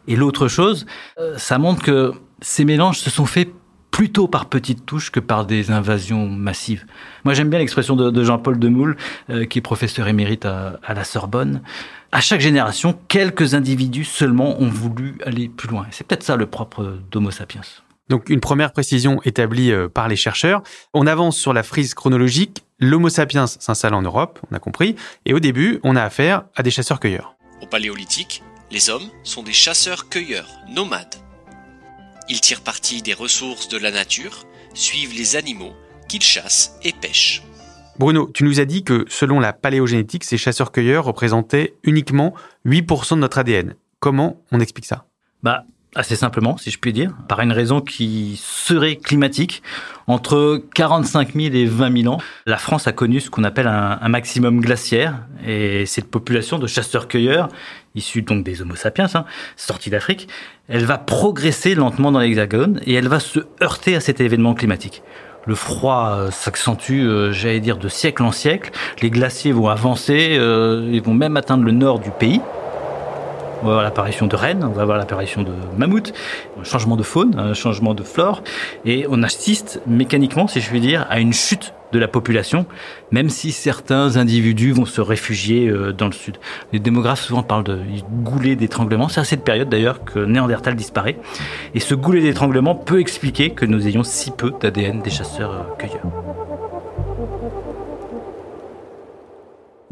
Et 0.07 0.17
l'autre 0.17 0.49
chose, 0.49 0.87
euh, 1.19 1.39
ça 1.39 1.59
montre 1.59 1.83
que 1.83 2.13
ces 2.41 2.65
mélanges 2.65 2.99
se 2.99 3.09
sont 3.09 3.25
faits 3.25 3.49
plutôt 3.91 4.29
par 4.29 4.47
petites 4.47 4.85
touches 4.85 5.11
que 5.11 5.21
par 5.21 5.47
des 5.47 5.71
invasions 5.71 6.29
massives. 6.29 6.85
Moi, 7.25 7.33
j'aime 7.33 7.49
bien 7.49 7.59
l'expression 7.59 7.97
de, 7.97 8.11
de 8.11 8.25
Jean-Paul 8.25 8.59
Demoule, 8.59 8.97
euh, 9.31 9.47
qui 9.47 9.61
est 9.61 9.63
professeur 9.63 10.09
émérite 10.09 10.45
à, 10.45 10.81
à, 10.83 10.95
la 10.95 11.05
Sorbonne. 11.05 11.63
À 12.13 12.21
chaque 12.21 12.41
génération, 12.41 12.99
quelques 13.09 13.55
individus 13.55 14.05
seulement 14.05 14.61
ont 14.61 14.69
voulu 14.69 15.17
aller 15.25 15.49
plus 15.49 15.69
loin. 15.69 15.87
C'est 15.91 16.07
peut-être 16.07 16.25
ça 16.25 16.37
le 16.37 16.47
propre 16.47 16.99
d'Homo 17.11 17.31
sapiens. 17.31 17.63
Donc 18.09 18.29
une 18.29 18.41
première 18.41 18.73
précision 18.73 19.21
établie 19.25 19.73
euh, 19.73 19.89
par 19.89 20.09
les 20.09 20.17
chercheurs. 20.17 20.63
On 20.93 21.07
avance 21.07 21.39
sur 21.39 21.53
la 21.53 21.63
frise 21.63 21.95
chronologique. 21.95 22.65
L'Homo 22.79 23.09
sapiens 23.09 23.47
s'installe 23.47 23.95
en 23.95 24.03
Europe, 24.03 24.41
on 24.51 24.55
a 24.55 24.59
compris, 24.59 24.97
et 25.25 25.33
au 25.33 25.41
début, 25.41 25.81
on 25.85 25.97
a 25.97 26.03
affaire 26.03 26.45
à 26.57 26.63
des 26.63 26.71
chasseurs-cueilleurs. 26.71 27.37
Au 27.63 27.67
Paléolithique, 27.67 28.43
les 28.71 28.91
hommes 28.91 29.09
sont 29.23 29.43
des 29.43 29.53
chasseurs-cueilleurs, 29.53 30.49
nomades. 30.69 31.15
Ils 32.29 32.41
tirent 32.41 32.63
parti 32.63 33.01
des 33.01 33.15
ressources 33.15 33.69
de 33.69 33.79
la 33.79 33.91
nature, 33.91 34.45
suivent 34.75 35.17
les 35.17 35.37
animaux 35.37 35.73
qu'ils 36.09 36.23
chassent 36.23 36.77
et 36.83 36.93
pêchent. 36.93 37.43
Bruno, 37.99 38.29
tu 38.35 38.43
nous 38.43 38.59
as 38.59 38.65
dit 38.65 38.83
que 38.83 39.05
selon 39.09 39.39
la 39.39 39.53
paléogénétique, 39.53 40.25
ces 40.25 40.37
chasseurs-cueilleurs 40.37 41.05
représentaient 41.05 41.75
uniquement 41.85 42.35
8% 42.67 43.15
de 43.15 43.21
notre 43.21 43.39
ADN. 43.39 43.77
Comment 44.01 44.43
on 44.51 44.59
explique 44.59 44.87
ça? 44.87 45.07
Bah, 45.43 45.65
assez 45.95 46.17
simplement, 46.17 46.57
si 46.57 46.71
je 46.71 46.79
puis 46.79 46.93
dire, 46.93 47.13
par 47.29 47.41
une 47.41 47.53
raison 47.53 47.81
qui 47.81 48.41
serait 48.43 48.97
climatique. 48.97 49.63
Entre 50.07 50.63
45 50.75 51.35
000 51.35 51.55
et 51.55 51.65
20 51.65 52.03
000 52.03 52.15
ans, 52.15 52.19
la 52.45 52.59
France 52.59 52.87
a 52.87 52.93
connu 52.93 53.21
ce 53.21 53.31
qu'on 53.31 53.45
appelle 53.45 53.67
un, 53.67 54.09
maximum 54.09 54.61
glaciaire, 54.61 55.21
et 55.47 55.87
cette 55.87 56.11
population 56.11 56.59
de 56.59 56.67
chasseurs-cueilleurs, 56.67 57.49
issue 57.95 58.23
donc 58.23 58.45
des 58.45 58.61
Homo 58.61 58.75
sapiens, 58.75 59.07
hein, 59.15 59.25
sortis 59.57 59.91
d'Afrique, 59.91 60.29
elle 60.69 60.85
va 60.85 60.99
progresser 60.99 61.75
lentement 61.75 62.13
dans 62.13 62.19
l'Hexagone 62.19 62.81
et 62.87 62.95
elle 62.95 63.09
va 63.09 63.21
se 63.21 63.41
heurter 63.63 63.95
à 63.95 64.01
cet 64.01 64.21
événement 64.21 64.55
climatique. 64.55 65.03
Le 65.47 65.55
froid 65.55 66.17
euh, 66.19 66.31
s'accentue, 66.31 67.03
euh, 67.03 67.33
j'allais 67.33 67.61
dire, 67.61 67.77
de 67.77 67.89
siècle 67.89 68.23
en 68.23 68.33
siècle. 68.33 68.71
Les 69.03 69.11
glaciers 69.11 69.53
vont 69.53 69.69
avancer, 69.69 70.37
euh, 70.39 70.89
ils 70.91 71.03
vont 71.03 71.13
même 71.13 71.37
atteindre 71.37 71.65
le 71.65 71.73
nord 71.73 71.99
du 71.99 72.11
pays 72.11 72.41
on 73.65 73.69
va 73.69 73.73
voir 73.73 73.83
l'apparition 73.83 74.27
de 74.27 74.37
rennes, 74.37 74.63
on 74.63 74.73
va 74.73 74.85
voir 74.85 74.99
l'apparition 74.99 75.43
de 75.43 75.53
mammouths, 75.77 76.13
un 76.61 76.65
changement 76.65 76.97
de 76.97 77.03
faune, 77.03 77.35
un 77.39 77.55
changement 77.55 77.95
de 77.95 78.03
flore, 78.03 78.43
et 78.85 79.07
on 79.09 79.23
assiste 79.23 79.81
mécaniquement, 79.87 80.47
si 80.47 80.61
je 80.61 80.69
puis 80.69 80.81
dire, 80.81 81.07
à 81.09 81.19
une 81.19 81.33
chute 81.33 81.73
de 81.93 81.99
la 81.99 82.09
population, 82.09 82.67
même 83.11 83.31
si 83.31 83.53
certains 83.53 84.17
individus 84.17 84.73
vont 84.73 84.85
se 84.85 85.01
réfugier 85.01 85.73
dans 85.97 86.07
le 86.07 86.13
sud. 86.13 86.37
Les 86.73 86.81
démographes 86.81 87.23
souvent 87.23 87.43
parlent 87.43 87.65
de 87.65 87.79
goulet 88.23 88.57
d'étranglement. 88.57 89.09
C'est 89.09 89.21
à 89.21 89.25
cette 89.25 89.45
période 89.45 89.69
d'ailleurs 89.69 90.05
que 90.05 90.19
Néandertal 90.19 90.75
disparaît. 90.75 91.17
Et 91.75 91.81
ce 91.81 91.95
goulet 91.95 92.21
d'étranglement 92.21 92.75
peut 92.75 93.01
expliquer 93.01 93.51
que 93.51 93.65
nous 93.65 93.87
ayons 93.87 94.03
si 94.03 94.33
peu 94.33 94.53
d'ADN 94.61 95.03
des 95.03 95.11
chasseurs-cueilleurs. 95.11 96.44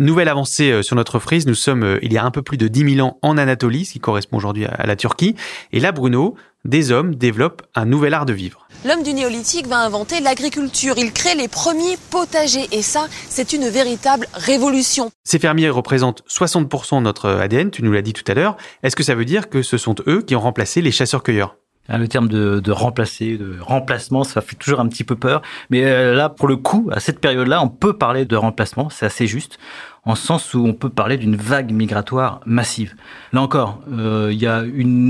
Nouvelle 0.03 0.29
avancée 0.29 0.83
sur 0.83 0.97
notre 0.97 1.21
frise, 1.21 1.47
nous 1.47 1.55
sommes 1.55 1.99
il 2.03 2.13
y 2.13 2.19
a 2.19 2.25
un 2.25 2.33
peu 2.33 2.43
plus 2.43 2.57
de 2.57 2.67
10 2.67 2.97
000 2.97 3.07
ans 3.07 3.19
en 3.23 3.39
Anatolie, 3.39 3.85
ce 3.85 3.93
qui 3.93 4.01
correspond 4.01 4.37
aujourd'hui 4.37 4.67
à 4.67 4.85
la 4.85 4.97
Turquie. 4.97 5.37
Et 5.71 5.79
là, 5.79 5.93
Bruno, 5.93 6.35
des 6.65 6.91
hommes 6.91 7.15
développent 7.15 7.63
un 7.77 7.85
nouvel 7.85 8.13
art 8.13 8.27
de 8.27 8.33
vivre. 8.33 8.67
L'homme 8.85 9.05
du 9.05 9.15
néolithique 9.15 9.69
va 9.69 9.79
inventer 9.79 10.19
l'agriculture. 10.19 10.95
Il 10.97 11.13
crée 11.13 11.37
les 11.37 11.47
premiers 11.47 11.97
potagers. 12.11 12.67
Et 12.73 12.83
ça, 12.83 13.07
c'est 13.29 13.53
une 13.53 13.69
véritable 13.69 14.27
révolution. 14.35 15.13
Ces 15.23 15.39
fermiers 15.39 15.71
représentent 15.71 16.25
60% 16.29 16.99
de 16.99 17.03
notre 17.03 17.31
ADN, 17.31 17.71
tu 17.71 17.85
nous 17.85 17.93
l'as 17.93 18.03
dit 18.03 18.13
tout 18.13 18.25
à 18.27 18.35
l'heure. 18.35 18.57
Est-ce 18.83 18.97
que 18.97 19.05
ça 19.05 19.15
veut 19.15 19.25
dire 19.25 19.49
que 19.49 19.63
ce 19.63 19.79
sont 19.79 19.95
eux 20.09 20.23
qui 20.23 20.35
ont 20.35 20.41
remplacé 20.41 20.83
les 20.83 20.91
chasseurs-cueilleurs? 20.91 21.57
Le 21.89 22.09
terme 22.09 22.29
de, 22.29 22.71
remplacer, 22.71 23.37
de 23.37 23.59
remplacement, 23.61 24.25
ça 24.25 24.41
fait 24.41 24.57
toujours 24.57 24.81
un 24.81 24.89
petit 24.89 25.05
peu 25.05 25.17
peur. 25.17 25.43
Mais 25.71 25.85
euh, 25.85 26.15
là, 26.15 26.29
pour 26.29 26.49
le 26.49 26.57
coup, 26.57 26.89
à 26.93 27.01
cette 27.01 27.21
période-là, 27.21 27.63
on 27.63 27.69
peut 27.69 27.93
parler 27.93 28.25
de 28.25 28.37
remplacement, 28.37 28.89
c'est 28.91 29.07
assez 29.07 29.27
juste, 29.27 29.59
en 30.05 30.15
sens 30.15 30.55
où 30.55 30.65
on 30.65 30.75
peut 30.75 30.91
parler 30.91 31.17
d'une 31.17 31.37
vague 31.37 31.73
migratoire 31.73 32.41
massive. 32.47 32.95
Là 33.33 33.43
encore, 33.43 33.81
euh, 33.93 34.31
il 34.33 34.39
y 34.39 34.47
a 34.47 34.63
une 34.63 35.09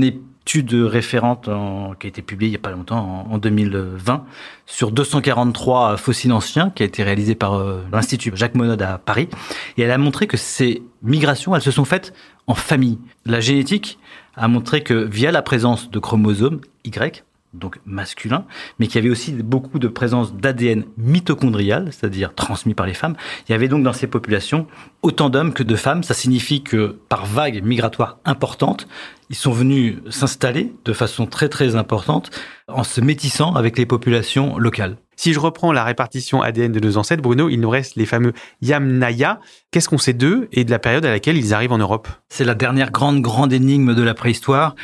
étude 0.53 0.73
référente 0.73 1.47
en, 1.47 1.93
qui 1.95 2.05
a 2.05 2.09
été 2.09 2.21
publiée 2.21 2.49
il 2.49 2.51
n'y 2.51 2.57
a 2.57 2.61
pas 2.61 2.71
longtemps, 2.71 3.25
en, 3.27 3.33
en, 3.33 3.37
2020, 3.39 4.23
sur 4.67 4.91
243 4.91 5.97
fossiles 5.97 6.31
anciens, 6.31 6.69
qui 6.69 6.83
a 6.83 6.85
été 6.85 7.01
réalisée 7.01 7.33
par 7.33 7.55
euh, 7.55 7.83
l'Institut 7.91 8.31
Jacques 8.35 8.53
Monod 8.53 8.81
à 8.81 8.99
Paris. 8.99 9.29
Et 9.77 9.81
elle 9.81 9.91
a 9.91 9.97
montré 9.97 10.27
que 10.27 10.37
ces 10.37 10.83
migrations, 11.01 11.55
elles 11.55 11.63
se 11.63 11.71
sont 11.71 11.85
faites 11.85 12.13
en 12.45 12.53
famille. 12.53 12.99
La 13.25 13.39
génétique 13.39 13.97
a 14.35 14.47
montré 14.47 14.83
que 14.83 14.93
via 14.93 15.31
la 15.31 15.41
présence 15.41 15.89
de 15.89 15.97
chromosomes 15.97 16.61
Y, 16.85 17.23
donc 17.53 17.79
masculin, 17.85 18.45
mais 18.79 18.87
qu'il 18.87 18.95
y 18.95 18.99
avait 18.99 19.09
aussi 19.09 19.31
beaucoup 19.31 19.79
de 19.79 19.87
présence 19.87 20.33
d'ADN 20.33 20.85
mitochondrial, 20.97 21.89
c'est-à-dire 21.91 22.33
transmis 22.33 22.73
par 22.73 22.85
les 22.85 22.93
femmes. 22.93 23.15
Il 23.47 23.51
y 23.51 23.55
avait 23.55 23.67
donc 23.67 23.83
dans 23.83 23.93
ces 23.93 24.07
populations 24.07 24.67
autant 25.01 25.29
d'hommes 25.29 25.53
que 25.53 25.63
de 25.63 25.75
femmes. 25.75 26.03
Ça 26.03 26.13
signifie 26.13 26.63
que 26.63 26.97
par 27.09 27.25
vague 27.25 27.63
migratoire 27.63 28.19
importante, 28.25 28.87
ils 29.29 29.35
sont 29.35 29.51
venus 29.51 29.97
s'installer 30.09 30.73
de 30.85 30.93
façon 30.93 31.25
très 31.25 31.49
très 31.49 31.75
importante 31.75 32.31
en 32.67 32.83
se 32.83 33.01
métissant 33.01 33.53
avec 33.55 33.77
les 33.77 33.85
populations 33.85 34.57
locales. 34.57 34.97
Si 35.15 35.31
je 35.31 35.39
reprends 35.39 35.71
la 35.71 35.83
répartition 35.83 36.41
ADN 36.41 36.71
de 36.71 36.79
nos 36.79 36.97
ancêtres, 36.97 37.21
Bruno, 37.21 37.49
il 37.49 37.59
nous 37.59 37.69
reste 37.69 37.95
les 37.95 38.05
fameux 38.05 38.33
Yamnaya. 38.61 39.39
Qu'est-ce 39.71 39.87
qu'on 39.87 39.97
sait 39.97 40.13
d'eux 40.13 40.47
et 40.51 40.63
de 40.63 40.71
la 40.71 40.79
période 40.79 41.05
à 41.05 41.11
laquelle 41.11 41.37
ils 41.37 41.53
arrivent 41.53 41.71
en 41.71 41.77
Europe? 41.77 42.07
C'est 42.29 42.45
la 42.45 42.55
dernière 42.55 42.91
grande 42.91 43.21
grande 43.21 43.53
énigme 43.53 43.93
de 43.93 44.01
la 44.03 44.15
préhistoire. 44.15 44.75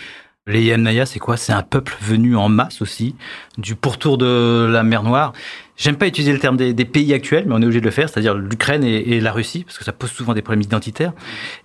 Les 0.50 0.64
Yamnaya, 0.64 1.06
c'est 1.06 1.20
quoi? 1.20 1.38
C'est 1.38 1.54
un 1.54 1.62
peuple 1.62 1.96
venu 2.02 2.36
en 2.36 2.50
masse 2.50 2.82
aussi, 2.82 3.16
du 3.60 3.76
pourtour 3.76 4.18
de 4.18 4.68
la 4.68 4.82
mer 4.82 5.04
Noire. 5.04 5.32
J'aime 5.78 5.96
pas 5.96 6.08
utiliser 6.08 6.34
le 6.34 6.40
terme 6.40 6.58
des, 6.58 6.74
pays 6.86 7.14
actuels, 7.14 7.46
mais 7.48 7.54
on 7.54 7.62
est 7.62 7.66
obligé 7.66 7.80
de 7.80 7.86
le 7.86 7.92
faire, 7.92 8.10
c'est-à-dire 8.10 8.34
l'Ukraine 8.34 8.84
et, 8.84 9.22
la 9.22 9.32
Russie, 9.32 9.64
parce 9.64 9.78
que 9.78 9.86
ça 9.86 9.94
pose 9.94 10.10
souvent 10.10 10.34
des 10.34 10.42
problèmes 10.42 10.64
identitaires. 10.64 11.14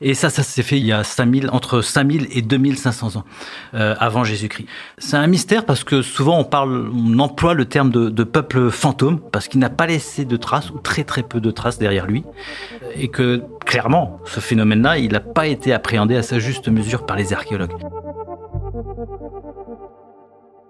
Et 0.02 0.12
ça, 0.12 0.28
ça 0.28 0.42
s'est 0.42 0.62
fait 0.62 0.78
il 0.78 0.84
y 0.84 0.92
a 0.92 1.02
5000, 1.02 1.48
entre 1.50 1.80
5000 1.80 2.28
et 2.30 2.42
2500 2.42 3.16
ans 3.16 3.24
euh, 3.72 3.96
avant 3.98 4.22
Jésus-Christ. 4.22 4.68
C'est 4.98 5.16
un 5.16 5.26
mystère 5.26 5.64
parce 5.64 5.82
que 5.82 6.02
souvent 6.02 6.38
on 6.38 6.44
parle, 6.44 6.90
on 6.94 7.18
emploie 7.18 7.54
le 7.54 7.64
terme 7.64 7.90
de, 7.90 8.10
de 8.10 8.22
peuple 8.22 8.70
fantôme 8.70 9.18
parce 9.32 9.48
qu'il 9.48 9.60
n'a 9.60 9.70
pas 9.70 9.86
laissé 9.86 10.26
de 10.26 10.36
traces 10.36 10.70
ou 10.70 10.78
très 10.78 11.04
très 11.04 11.22
peu 11.22 11.40
de 11.40 11.50
traces 11.50 11.78
derrière 11.78 12.06
lui, 12.06 12.22
et 12.94 13.08
que 13.08 13.42
clairement, 13.64 14.20
ce 14.26 14.40
phénomène-là, 14.40 14.98
il 14.98 15.10
n'a 15.12 15.20
pas 15.20 15.46
été 15.46 15.72
appréhendé 15.72 16.14
à 16.16 16.22
sa 16.22 16.38
juste 16.38 16.68
mesure 16.68 17.06
par 17.06 17.16
les 17.16 17.32
archéologues. 17.32 17.72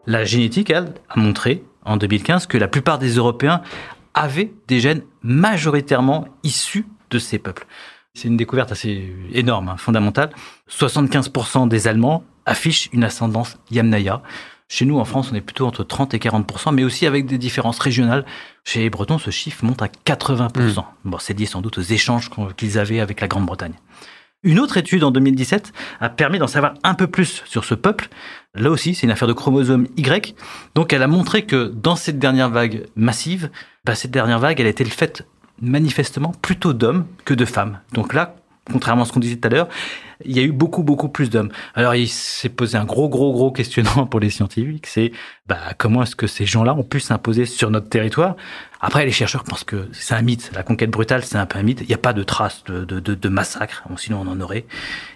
La 0.07 0.25
génétique, 0.25 0.71
elle, 0.71 0.95
a 1.09 1.19
montré 1.19 1.65
en 1.85 1.97
2015 1.97 2.47
que 2.47 2.59
la 2.59 2.69
plupart 2.69 2.99
des 2.99 3.15
Européens 3.15 3.63
avaient 4.15 4.53
des 4.69 4.81
gènes 4.81 5.03
majoritairement 5.23 6.29
issus 6.43 6.87
de 7.11 7.19
ces 7.19 7.39
peuples. 7.39 7.67
C'est 8.15 8.29
une 8.29 8.37
découverte 8.37 8.71
assez 8.71 9.13
énorme, 9.33 9.69
hein, 9.69 9.77
fondamentale. 9.77 10.31
75% 10.71 11.69
des 11.69 11.89
Allemands 11.89 12.23
affichent 12.47 12.89
une 12.93 13.03
ascendance 13.03 13.59
Yamnaya. 13.71 14.23
Chez 14.69 14.85
nous, 14.85 14.99
en 14.99 15.05
France, 15.05 15.31
on 15.33 15.35
est 15.35 15.41
plutôt 15.41 15.67
entre 15.67 15.85
30 15.85 16.15
et 16.15 16.19
40%, 16.19 16.73
mais 16.73 16.85
aussi 16.85 17.07
avec 17.07 17.27
des 17.27 17.39
différences 17.39 17.79
régionales. 17.79 18.25
Chez 18.65 18.81
les 18.81 18.91
Bretons, 18.91 19.19
ce 19.19 19.31
chiffre 19.31 19.65
monte 19.65 19.83
à 19.83 19.89
80%. 19.89 20.81
Hmm. 20.81 20.83
Bon, 21.05 21.19
c'est 21.19 21.39
lié 21.39 21.47
sans 21.47 21.61
doute 21.61 21.79
aux 21.79 21.83
échanges 21.83 22.31
qu'ils 22.57 22.79
avaient 22.79 23.01
avec 23.01 23.21
la 23.21 23.29
Grande-Bretagne. 23.29 23.75
Une 24.45 24.61
autre 24.61 24.77
étude 24.77 25.03
en 25.05 25.11
2017 25.11 25.73
a 26.01 26.09
permis 26.11 26.39
d'en 26.39 26.47
savoir 26.47 26.75
un 26.85 26.95
peu 26.95 27.07
plus 27.07 27.43
sur 27.47 27.65
ce 27.65 27.75
peuple. 27.75 28.09
Là 28.55 28.71
aussi, 28.71 28.95
c'est 28.95 29.05
une 29.07 29.11
affaire 29.11 29.27
de 29.27 29.33
chromosome 29.33 29.89
Y. 29.97 30.37
Donc, 30.75 30.93
elle 30.93 31.03
a 31.03 31.07
montré 31.07 31.47
que 31.47 31.73
dans 31.75 31.97
cette 31.97 32.19
dernière 32.19 32.51
vague 32.51 32.87
massive, 32.95 33.51
bah, 33.85 33.95
cette 33.95 34.11
dernière 34.11 34.39
vague, 34.39 34.61
elle 34.61 34.67
a 34.67 34.71
été 34.71 34.85
le 34.85 34.91
fait 34.91 35.27
manifestement 35.61 36.33
plutôt 36.43 36.75
d'hommes 36.75 37.07
que 37.25 37.33
de 37.33 37.45
femmes. 37.45 37.81
Donc 37.93 38.13
là, 38.13 38.37
contrairement 38.71 39.03
à 39.03 39.07
ce 39.07 39.13
qu'on 39.13 39.21
disait 39.21 39.37
tout 39.37 39.49
à 39.49 39.51
l'heure, 39.51 39.69
il 40.25 40.37
y 40.37 40.41
a 40.41 40.43
eu 40.43 40.53
beaucoup, 40.53 40.83
beaucoup 40.83 41.09
plus 41.09 41.31
d'hommes. 41.31 41.51
Alors, 41.75 41.95
il 41.95 42.09
s'est 42.09 42.49
posé 42.49 42.79
un 42.79 42.85
gros, 42.85 43.09
gros, 43.09 43.33
gros 43.33 43.51
questionnement 43.51 44.07
pour 44.11 44.21
les 44.21 44.31
scientifiques, 44.31 44.87
c'est 44.87 45.13
bah, 45.47 45.59
comment 45.77 46.03
est-ce 46.03 46.17
que 46.17 46.27
ces 46.27 46.47
gens-là 46.47 46.75
ont 46.75 46.85
pu 46.85 47.01
s'imposer 47.01 47.45
sur 47.45 47.71
notre 47.71 47.89
territoire? 47.89 48.37
Après, 48.81 49.05
les 49.05 49.13
chercheurs 49.13 49.45
pensent 49.45 49.65
que 49.65 49.89
c'est 49.93 50.15
un 50.15 50.23
mythe. 50.23 50.51
La 50.55 50.63
conquête 50.63 50.91
brutale, 50.91 51.25
c'est 51.25 51.39
un 51.39 51.47
peu 51.47 51.59
un 51.59 51.63
mythe. 51.63 51.81
Il 51.83 51.89
n'y 51.89 51.95
a 51.95 51.99
pas 51.99 52.13
de 52.13 52.23
traces 52.23 52.65
de, 52.65 52.85
de, 52.85 53.01
de, 53.01 53.15
de 53.15 53.29
massacre, 53.29 53.83
sinon 53.97 54.23
on 54.27 54.31
en 54.31 54.41
aurait. 54.41 54.67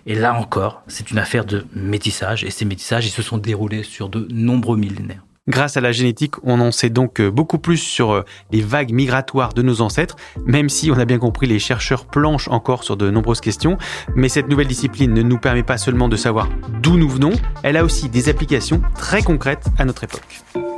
Et 0.06 0.14
là 0.14 0.34
encore, 0.34 0.82
c'est 0.88 1.10
une 1.10 1.18
affaire 1.18 1.44
de 1.44 1.66
métissage, 1.74 2.44
et 2.44 2.50
ces 2.50 2.64
métissages, 2.64 3.06
ils 3.06 3.10
se 3.10 3.22
sont 3.22 3.38
déroulés 3.38 3.82
sur 3.82 4.08
de 4.08 4.26
nombreux 4.30 4.76
millénaires. 4.76 5.22
Grâce 5.48 5.78
à 5.78 5.80
la 5.80 5.92
génétique, 5.92 6.34
on 6.42 6.60
en 6.60 6.70
sait 6.70 6.90
donc 6.90 7.20
euh, 7.20 7.30
beaucoup 7.30 7.58
plus 7.58 7.78
sur 7.78 8.12
euh, 8.12 8.22
les 8.52 8.60
vagues 8.60 8.92
migratoires 8.92 9.54
de 9.54 9.62
nos 9.62 9.80
ancêtres, 9.80 10.16
même 10.44 10.68
si 10.68 10.90
on 10.90 10.98
a 10.98 11.06
bien 11.06 11.18
compris 11.18 11.46
les 11.46 11.58
chercheurs 11.58 12.04
planchent 12.04 12.48
encore 12.48 12.84
sur 12.84 12.98
de 12.98 13.10
nombreuses 13.10 13.40
questions. 13.40 13.78
Mais 14.14 14.28
cette 14.28 14.48
nouvelle 14.48 14.66
discipline 14.66 15.14
ne 15.14 15.22
nous 15.22 15.38
permet 15.38 15.62
pas 15.62 15.78
seulement 15.78 16.08
de 16.08 16.16
savoir 16.16 16.50
d'où 16.82 16.98
nous 16.98 17.08
venons, 17.08 17.32
elle 17.62 17.78
a 17.78 17.84
aussi 17.84 18.10
des 18.10 18.28
applications 18.28 18.82
très 18.94 19.22
concrètes 19.22 19.64
à 19.78 19.86
notre 19.86 20.04
époque. 20.04 20.77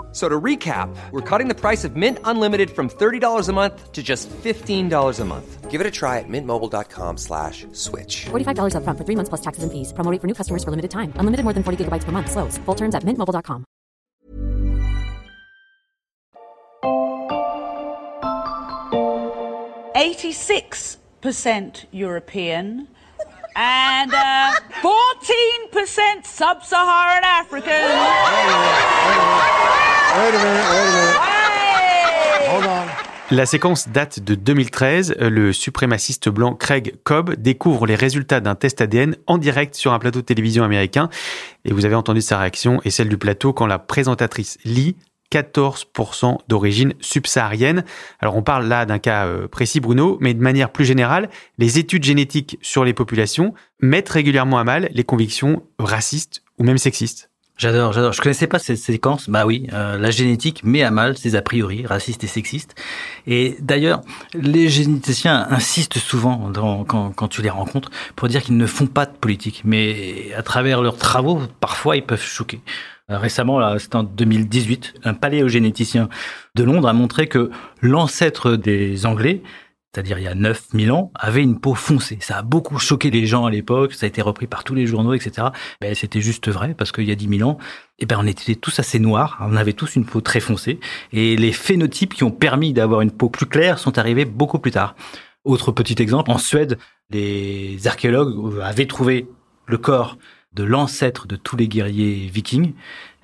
So 0.11 0.27
to 0.27 0.39
recap, 0.39 0.93
we're 1.11 1.21
cutting 1.21 1.47
the 1.47 1.55
price 1.55 1.85
of 1.85 1.95
Mint 1.95 2.19
Unlimited 2.25 2.69
from 2.69 2.89
$30 2.89 3.47
a 3.47 3.53
month 3.53 3.93
to 3.93 4.03
just 4.03 4.29
$15 4.29 5.19
a 5.19 5.25
month. 5.25 5.71
Give 5.71 5.79
it 5.79 5.87
a 5.87 5.91
try 5.91 6.19
at 6.19 6.25
mintmobile.com 6.27 7.15
slash 7.17 7.65
switch. 7.71 8.25
$45 8.25 8.75
up 8.75 8.83
front 8.83 8.99
for 8.99 9.05
three 9.05 9.15
months 9.15 9.29
plus 9.29 9.39
taxes 9.39 9.63
and 9.63 9.71
fees. 9.71 9.93
Promo 9.93 10.19
for 10.19 10.27
new 10.27 10.33
customers 10.33 10.65
for 10.65 10.69
limited 10.69 10.91
time. 10.91 11.13
Unlimited 11.15 11.45
more 11.45 11.53
than 11.53 11.63
40 11.63 11.85
gigabytes 11.85 12.03
per 12.03 12.11
month. 12.11 12.29
Slows. 12.29 12.57
Full 12.65 12.75
terms 12.75 12.93
at 12.93 13.03
mintmobile.com. 13.03 13.63
Eighty-six 19.95 20.97
percent 21.21 21.85
European 21.91 22.87
and 23.55 24.13
uh, 24.13 24.53
14% 24.81 26.25
sub-Saharan 26.25 27.23
African. 27.23 27.71
Wait 30.13 30.17
a 30.17 30.31
minute, 30.31 30.67
wait 30.69 30.77
a 30.77 30.91
minute. 30.91 31.19
Hold 32.49 32.65
on. 32.65 33.01
La 33.33 33.45
séquence 33.45 33.87
date 33.87 34.19
de 34.19 34.35
2013. 34.35 35.15
Le 35.19 35.53
suprémaciste 35.53 36.27
blanc 36.27 36.53
Craig 36.53 36.95
Cobb 37.05 37.35
découvre 37.35 37.85
les 37.85 37.95
résultats 37.95 38.41
d'un 38.41 38.55
test 38.55 38.81
ADN 38.81 39.15
en 39.25 39.37
direct 39.37 39.73
sur 39.73 39.93
un 39.93 39.99
plateau 39.99 40.19
de 40.19 40.25
télévision 40.25 40.65
américain. 40.65 41.09
Et 41.63 41.71
vous 41.71 41.85
avez 41.85 41.95
entendu 41.95 42.19
sa 42.19 42.37
réaction 42.37 42.81
et 42.83 42.91
celle 42.91 43.07
du 43.07 43.17
plateau 43.17 43.53
quand 43.53 43.67
la 43.67 43.79
présentatrice 43.79 44.57
Lee 44.65 44.97
14% 45.31 46.39
d'origine 46.49 46.93
subsaharienne. 46.99 47.85
Alors 48.19 48.35
on 48.35 48.43
parle 48.43 48.67
là 48.67 48.85
d'un 48.85 48.99
cas 48.99 49.27
euh, 49.27 49.47
précis 49.47 49.79
Bruno, 49.79 50.17
mais 50.19 50.33
de 50.33 50.41
manière 50.41 50.73
plus 50.73 50.83
générale, 50.83 51.29
les 51.57 51.79
études 51.79 52.03
génétiques 52.03 52.59
sur 52.61 52.83
les 52.83 52.93
populations 52.93 53.53
mettent 53.79 54.09
régulièrement 54.09 54.59
à 54.59 54.65
mal 54.65 54.89
les 54.91 55.05
convictions 55.05 55.63
racistes 55.79 56.43
ou 56.59 56.65
même 56.65 56.77
sexistes. 56.77 57.30
J'adore, 57.61 57.93
j'adore. 57.93 58.11
Je 58.11 58.21
connaissais 58.21 58.47
pas 58.47 58.57
cette 58.57 58.79
séquence. 58.79 59.29
Bah 59.29 59.45
oui, 59.45 59.67
euh, 59.71 59.95
la 59.99 60.09
génétique 60.09 60.63
met 60.63 60.81
à 60.81 60.89
mal 60.89 61.15
ces 61.15 61.35
a 61.35 61.43
priori 61.43 61.85
racistes 61.85 62.23
et 62.23 62.27
sexistes. 62.27 62.73
Et 63.27 63.55
d'ailleurs, 63.59 64.01
les 64.33 64.67
généticiens 64.67 65.45
insistent 65.47 65.99
souvent 65.99 66.49
dans, 66.49 66.83
quand, 66.85 67.11
quand 67.11 67.27
tu 67.27 67.43
les 67.43 67.51
rencontres 67.51 67.91
pour 68.15 68.27
dire 68.29 68.41
qu'ils 68.41 68.57
ne 68.57 68.65
font 68.65 68.87
pas 68.87 69.05
de 69.05 69.15
politique. 69.15 69.61
Mais 69.63 70.33
à 70.35 70.41
travers 70.41 70.81
leurs 70.81 70.97
travaux, 70.97 71.39
parfois, 71.59 71.95
ils 71.95 72.03
peuvent 72.03 72.19
choquer. 72.19 72.61
Euh, 73.11 73.19
récemment, 73.19 73.77
c'était 73.77 73.97
en 73.97 74.03
2018, 74.03 74.95
un 75.03 75.13
paléogénéticien 75.13 76.09
de 76.55 76.63
Londres 76.63 76.87
a 76.87 76.93
montré 76.93 77.27
que 77.27 77.51
l'ancêtre 77.83 78.55
des 78.55 79.05
Anglais 79.05 79.43
c'est-à-dire 79.93 80.19
il 80.19 80.23
y 80.23 80.27
a 80.27 80.35
9000 80.35 80.91
ans, 80.91 81.11
avait 81.15 81.43
une 81.43 81.59
peau 81.59 81.75
foncée. 81.75 82.17
Ça 82.21 82.37
a 82.37 82.41
beaucoup 82.43 82.79
choqué 82.79 83.11
les 83.11 83.25
gens 83.25 83.45
à 83.45 83.51
l'époque, 83.51 83.93
ça 83.93 84.05
a 84.05 84.07
été 84.07 84.21
repris 84.21 84.47
par 84.47 84.63
tous 84.63 84.73
les 84.73 84.87
journaux, 84.87 85.13
etc. 85.13 85.49
Ben, 85.81 85.93
c'était 85.95 86.21
juste 86.21 86.47
vrai, 86.49 86.73
parce 86.73 86.91
qu'il 86.91 87.03
y 87.03 87.11
a 87.11 87.15
10 87.15 87.37
000 87.39 87.49
ans, 87.49 87.57
eh 87.99 88.05
ben, 88.05 88.17
on 88.19 88.25
était 88.25 88.55
tous 88.55 88.79
assez 88.79 88.99
noirs, 88.99 89.37
on 89.41 89.55
avait 89.55 89.73
tous 89.73 89.95
une 89.95 90.05
peau 90.05 90.21
très 90.21 90.39
foncée, 90.39 90.79
et 91.11 91.35
les 91.35 91.51
phénotypes 91.51 92.13
qui 92.13 92.23
ont 92.23 92.31
permis 92.31 92.71
d'avoir 92.73 93.01
une 93.01 93.11
peau 93.11 93.29
plus 93.29 93.45
claire 93.45 93.79
sont 93.79 93.97
arrivés 93.97 94.25
beaucoup 94.25 94.59
plus 94.59 94.71
tard. 94.71 94.95
Autre 95.43 95.71
petit 95.71 96.01
exemple, 96.01 96.31
en 96.31 96.37
Suède, 96.37 96.77
les 97.09 97.87
archéologues 97.87 98.61
avaient 98.61 98.85
trouvé 98.85 99.27
le 99.67 99.77
corps 99.77 100.17
de 100.53 100.63
l'ancêtre 100.63 101.27
de 101.27 101.35
tous 101.35 101.57
les 101.57 101.67
guerriers 101.67 102.29
vikings, 102.31 102.73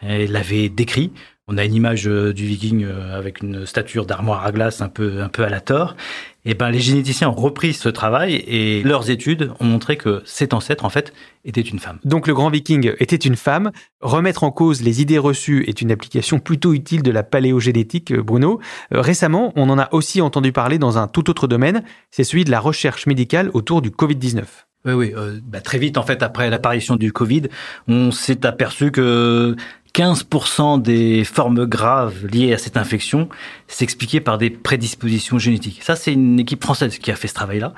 et 0.02 0.28
l'avaient 0.28 0.70
décrit 0.70 1.12
on 1.48 1.58
a 1.58 1.64
une 1.64 1.74
image 1.74 2.08
euh, 2.08 2.34
du 2.34 2.46
viking 2.46 2.84
euh, 2.84 3.18
avec 3.18 3.42
une 3.42 3.66
stature 3.66 4.06
d'armoire 4.06 4.46
à 4.46 4.52
glace 4.52 4.82
un 4.82 4.90
peu, 4.90 5.22
un 5.22 5.30
peu 5.30 5.44
à 5.44 5.50
la 5.50 5.62
tort. 5.62 5.96
Et 6.44 6.54
ben, 6.54 6.70
les 6.70 6.80
généticiens 6.80 7.30
ont 7.30 7.34
repris 7.34 7.74
ce 7.74 7.90
travail 7.90 8.36
et 8.36 8.82
leurs 8.84 9.10
études 9.10 9.52
ont 9.60 9.66
montré 9.66 9.98
que 9.98 10.22
cet 10.26 10.54
ancêtre, 10.54 10.86
en 10.86 10.90
fait, 10.90 11.14
était 11.44 11.62
une 11.62 11.80
femme. 11.80 12.00
Donc 12.06 12.28
le 12.28 12.34
grand 12.34 12.50
viking 12.50 12.94
était 13.00 13.18
une 13.18 13.36
femme. 13.36 13.72
Remettre 14.02 14.44
en 14.44 14.52
cause 14.52 14.82
les 14.82 15.02
idées 15.02 15.18
reçues 15.18 15.66
est 15.68 15.82
une 15.82 15.92
application 15.92 16.40
plutôt 16.40 16.74
utile 16.74 17.02
de 17.02 17.12
la 17.12 17.24
paléogénétique, 17.24 18.12
euh, 18.12 18.24
Bruno. 18.24 18.60
Récemment, 18.92 19.54
on 19.56 19.70
en 19.70 19.80
a 19.80 19.90
aussi 19.94 20.22
entendu 20.22 20.52
parler 20.52 20.80
dans 20.80 20.98
un 20.98 21.08
tout 21.08 21.30
autre 21.30 21.48
domaine, 21.48 21.84
c'est 22.12 22.24
celui 22.24 22.44
de 22.44 22.52
la 22.52 22.60
recherche 22.60 23.08
médicale 23.08 23.52
autour 23.54 23.82
du 23.82 23.90
Covid-19. 23.90 24.44
Oui, 24.86 24.94
oui. 24.94 25.14
bah, 25.44 25.60
très 25.60 25.80
vite, 25.80 25.98
en 25.98 26.04
fait, 26.04 26.24
après 26.24 26.50
l'apparition 26.50 26.96
du 26.96 27.12
Covid, 27.12 27.44
on 27.90 28.12
s'est 28.12 28.46
aperçu 28.46 28.92
que 28.92 29.56
15% 29.98 30.80
des 30.80 31.24
formes 31.24 31.66
graves 31.66 32.28
liées 32.28 32.54
à 32.54 32.60
cette 32.60 32.78
infection 32.78 33.30
s'expliquaient 33.68 34.22
par 34.22 34.38
des 34.38 34.52
prédispositions 34.52 35.40
génétiques. 35.40 35.82
Ça, 35.82 35.96
c'est 35.96 36.14
une 36.14 36.40
équipe 36.40 36.64
française 36.64 37.00
qui 37.00 37.10
a 37.10 37.16
fait 37.16 37.28
ce 37.28 37.34
travail-là. 37.34 37.74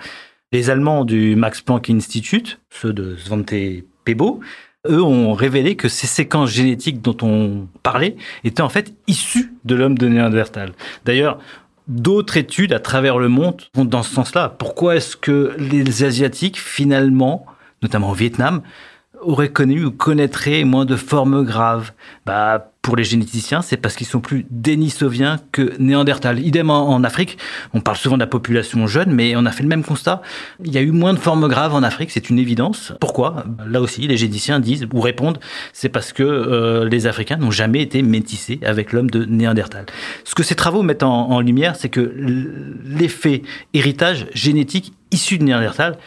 Les 0.51 0.69
Allemands 0.69 1.05
du 1.05 1.37
Max 1.37 1.61
Planck 1.61 1.89
Institute, 1.89 2.59
ceux 2.71 2.91
de 2.91 3.15
Svante 3.15 3.53
Pebo, 4.03 4.41
eux 4.89 5.01
ont 5.01 5.33
révélé 5.33 5.77
que 5.77 5.87
ces 5.87 6.07
séquences 6.07 6.49
génétiques 6.49 7.01
dont 7.01 7.15
on 7.21 7.67
parlait 7.83 8.17
étaient 8.43 8.63
en 8.63 8.69
fait 8.69 8.93
issues 9.07 9.53
de 9.63 9.75
l'homme 9.75 9.97
de 9.97 10.09
Néandertal. 10.09 10.73
D'ailleurs, 11.05 11.39
d'autres 11.87 12.35
études 12.35 12.73
à 12.73 12.79
travers 12.79 13.17
le 13.17 13.29
monde 13.29 13.61
vont 13.75 13.85
dans 13.85 14.03
ce 14.03 14.13
sens-là. 14.13 14.49
Pourquoi 14.49 14.97
est-ce 14.97 15.15
que 15.15 15.55
les 15.57 16.03
Asiatiques, 16.03 16.59
finalement, 16.59 17.45
notamment 17.81 18.11
au 18.11 18.13
Vietnam, 18.13 18.61
auraient 19.21 19.49
connu 19.49 19.85
ou 19.85 19.91
connaîtraient 19.91 20.63
moins 20.63 20.85
de 20.85 20.95
formes 20.95 21.43
graves 21.43 21.91
bah, 22.25 22.71
Pour 22.81 22.95
les 22.95 23.03
généticiens, 23.03 23.61
c'est 23.61 23.77
parce 23.77 23.95
qu'ils 23.95 24.07
sont 24.07 24.19
plus 24.19 24.45
dénisoviens 24.49 25.39
que 25.51 25.73
néandertal. 25.79 26.39
Idem 26.39 26.69
en, 26.69 27.03
Afrique, 27.03 27.37
on 27.73 27.81
parle 27.81 27.97
souvent 27.97 28.15
de 28.15 28.21
la 28.21 28.27
population 28.27 28.87
jeune, 28.87 29.11
mais 29.11 29.35
on 29.35 29.45
a 29.45 29.51
fait 29.51 29.63
le 29.63 29.69
même 29.69 29.83
constat. 29.83 30.21
Il 30.63 30.73
y 30.73 30.77
a 30.77 30.81
eu 30.81 30.91
moins 30.91 31.13
de 31.13 31.19
formes 31.19 31.47
graves 31.47 31.73
en 31.73 31.83
Afrique, 31.83 32.11
c'est 32.11 32.29
une 32.29 32.39
évidence. 32.39 32.93
Pourquoi? 32.99 33.45
Là 33.67 33.81
aussi, 33.81 34.07
les 34.07 34.17
généticiens 34.17 34.59
disent 34.59 34.87
ou 34.93 35.01
répondent, 35.01 35.39
c'est 35.73 35.89
parce 35.89 36.13
que 36.13 36.23
euh, 36.23 36.87
les 36.87 37.07
Africains 37.07 37.37
n'ont 37.37 37.51
jamais 37.51 37.81
été 37.81 38.01
métissés 38.01 38.59
avec 38.63 38.93
l'homme 38.93 39.09
de 39.09 39.25
néandertal. 39.25 39.85
Ce 40.23 40.35
que 40.35 40.43
ces 40.43 40.55
travaux 40.55 40.83
mettent 40.83 41.03
en, 41.03 41.29
en 41.29 41.41
lumière, 41.41 41.75
c'est 41.75 41.89
que 41.89 42.13
l'effet 42.85 43.43
héritage 43.73 44.27
génétique 44.33 44.93
issu 45.11 45.37
de 45.37 45.43
néandertal 45.43 45.97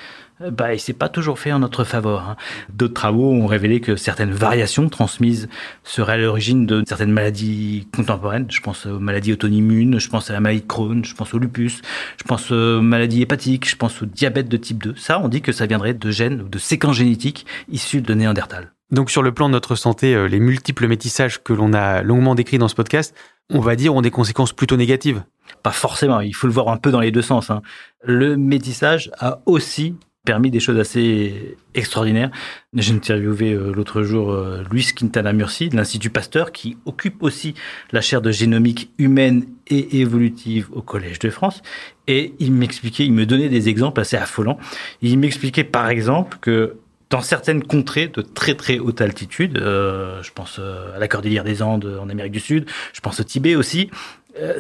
bah, 0.51 0.75
il 0.75 0.81
s'est 0.81 0.93
pas 0.93 1.09
toujours 1.09 1.39
fait 1.39 1.53
en 1.53 1.61
notre 1.61 1.85
faveur. 1.85 2.29
Hein. 2.29 2.37
D'autres 2.73 2.95
travaux 2.95 3.33
ont 3.33 3.47
révélé 3.47 3.81
que 3.81 3.97
certaines 3.97 4.33
variations 4.33 4.89
transmises 4.89 5.49
seraient 5.85 6.15
à 6.15 6.17
l'origine 6.17 6.67
de 6.67 6.83
certaines 6.87 7.13
maladies 7.13 7.89
contemporaines. 7.95 8.47
Je 8.51 8.61
pense 8.61 8.87
aux 8.87 8.99
maladies 8.99 9.33
auto-immunes, 9.33 9.99
je 9.99 10.09
pense 10.09 10.31
à 10.31 10.33
la 10.33 10.41
maladie 10.41 10.63
de 10.63 10.67
Crohn, 10.67 11.05
je 11.05 11.15
pense 11.15 11.35
au 11.35 11.39
lupus, 11.39 11.83
je 12.19 12.25
pense 12.25 12.51
aux 12.51 12.81
maladies 12.81 13.23
hépatiques, 13.23 13.69
je 13.69 13.77
pense 13.77 14.03
au 14.03 14.07
diabète 14.07 14.49
de 14.49 14.57
type 14.57 14.83
2. 14.83 14.95
Ça, 14.97 15.21
on 15.21 15.29
dit 15.29 15.43
que 15.43 15.53
ça 15.53 15.67
viendrait 15.67 15.95
de 15.95 16.11
gènes 16.11 16.43
ou 16.43 16.49
de 16.49 16.59
séquences 16.59 16.97
génétiques 16.97 17.47
issues 17.69 18.03
de 18.03 18.15
Néandertal. 18.15 18.73
Donc 18.93 19.11
sur 19.11 19.23
le 19.23 19.33
plan 19.33 19.49
de 19.49 19.53
notre 19.53 19.75
santé, 19.75 20.15
euh, 20.15 20.27
les 20.27 20.39
multiples 20.39 20.87
métissages 20.87 21.43
que 21.43 21.55
l'on 21.55 21.73
a 21.73 22.03
longuement 22.03 22.35
décrits 22.35 22.59
dans 22.59 22.69
ce 22.69 22.75
podcast, 22.75 23.15
on 23.51 23.61
va 23.61 23.75
dire, 23.75 23.95
ont 23.95 24.03
des 24.03 24.11
conséquences 24.11 24.53
plutôt 24.53 24.77
négatives. 24.77 25.23
Pas 25.63 25.71
forcément, 25.71 26.21
il 26.21 26.35
faut 26.35 26.47
le 26.47 26.53
voir 26.53 26.69
un 26.69 26.77
peu 26.77 26.91
dans 26.91 27.01
les 27.01 27.11
deux 27.11 27.23
sens. 27.23 27.51
Hein. 27.51 27.63
Le 28.05 28.37
métissage 28.37 29.11
a 29.19 29.41
aussi 29.47 29.97
permis 30.25 30.51
des 30.51 30.61
choses 30.61 30.79
assez 30.79 31.57
extraordinaires. 31.75 32.31
J'ai 32.75 32.95
interviewé 32.95 33.53
euh, 33.53 33.73
l'autre 33.73 34.03
jour 34.03 34.31
euh, 34.31 34.63
Luis 34.71 34.93
Quintana 34.95 35.33
Murci 35.33 35.69
de 35.69 35.77
l'Institut 35.77 36.11
Pasteur 36.11 36.53
qui 36.53 36.77
occupe 36.87 37.23
aussi 37.23 37.55
la 37.91 38.01
chaire 38.01 38.23
de 38.23 38.31
génomique 38.31 38.91
humaine 38.99 39.47
et 39.67 40.01
évolutive 40.01 40.69
au 40.73 40.81
Collège 40.81 41.19
de 41.19 41.29
France. 41.29 41.63
Et 42.07 42.35
il 42.39 42.53
m'expliquait, 42.53 43.05
il 43.05 43.13
me 43.13 43.27
donnait 43.27 43.49
des 43.49 43.69
exemples 43.69 44.01
assez 44.01 44.17
affolants. 44.17 44.59
Il 45.01 45.19
m'expliquait 45.19 45.65
par 45.65 45.89
exemple 45.89 46.39
que 46.41 46.77
dans 47.11 47.21
certaines 47.21 47.63
contrées 47.63 48.07
de 48.07 48.23
très 48.23 48.55
très 48.55 48.79
haute 48.79 49.01
altitude, 49.01 49.59
euh, 49.59 50.23
je 50.23 50.31
pense 50.33 50.61
à 50.61 50.99
la 50.99 51.09
cordillère 51.09 51.45
des 51.45 51.63
Andes 51.63 51.99
en 52.01 52.09
Amérique 52.09 52.33
du 52.33 52.41
Sud, 52.41 52.67
je 52.93 53.01
pense 53.01 53.21
au 53.21 53.25
Tibet 53.25 53.55
aussi, 53.55 53.91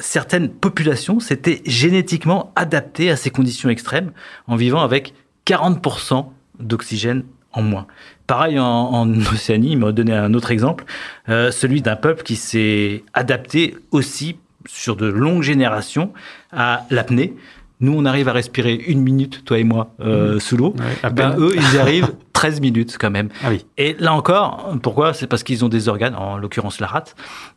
certaines 0.01 0.51
populations 0.51 1.19
s'étaient 1.19 1.63
génétiquement 1.65 2.53
adaptées 2.57 3.11
à 3.11 3.17
ces 3.17 3.31
conditions 3.31 3.71
extrêmes 3.71 4.13
en 4.47 4.55
vivant 4.55 4.83
avec 4.83 5.15
40% 5.47 6.27
d'oxygène 6.61 7.25
en 7.53 7.63
moins. 7.63 7.87
Pareil 8.27 8.59
en, 8.59 9.11
Océanie, 9.33 9.73
il 9.73 9.79
m'a 9.79 9.93
donné 9.93 10.13
un 10.13 10.35
autre 10.35 10.51
exemple, 10.51 10.85
euh, 11.29 11.51
celui 11.51 11.83
d'un 11.83 11.97
peuple 11.97 12.23
qui 12.23 12.37
s'est 12.37 13.05
adapté 13.15 13.77
aussi 13.91 14.37
sur 14.67 14.97
de 14.97 15.07
longues 15.07 15.43
générations 15.43 16.13
à 16.53 16.87
l'apnée. 16.91 17.35
Nous, 17.81 17.93
on 17.93 18.05
arrive 18.05 18.29
à 18.29 18.33
respirer 18.33 18.75
une 18.75 19.01
minute, 19.01 19.45
toi 19.45 19.59
et 19.59 19.65
moi, 19.65 19.93
euh, 20.01 20.37
mmh. 20.37 20.41
sous 20.41 20.57
l'eau. 20.57 20.75
ben, 21.13 21.37
eux, 21.39 21.53
ils 21.57 21.75
y 21.75 21.79
arrivent 21.81 22.15
13 22.33 22.61
minutes 22.61 22.97
quand 22.99 23.11
même. 23.11 23.29
Ah 23.43 23.49
oui. 23.51 23.67
Et 23.77 23.97
là 23.99 24.15
encore, 24.15 24.73
pourquoi? 24.83 25.15
C'est 25.15 25.27
parce 25.27 25.43
qu'ils 25.43 25.65
ont 25.65 25.69
des 25.69 25.89
organes, 25.89 26.15
en 26.15 26.39
l'occurrence 26.39 26.79
la 26.79 26.87
rate, 26.87 27.17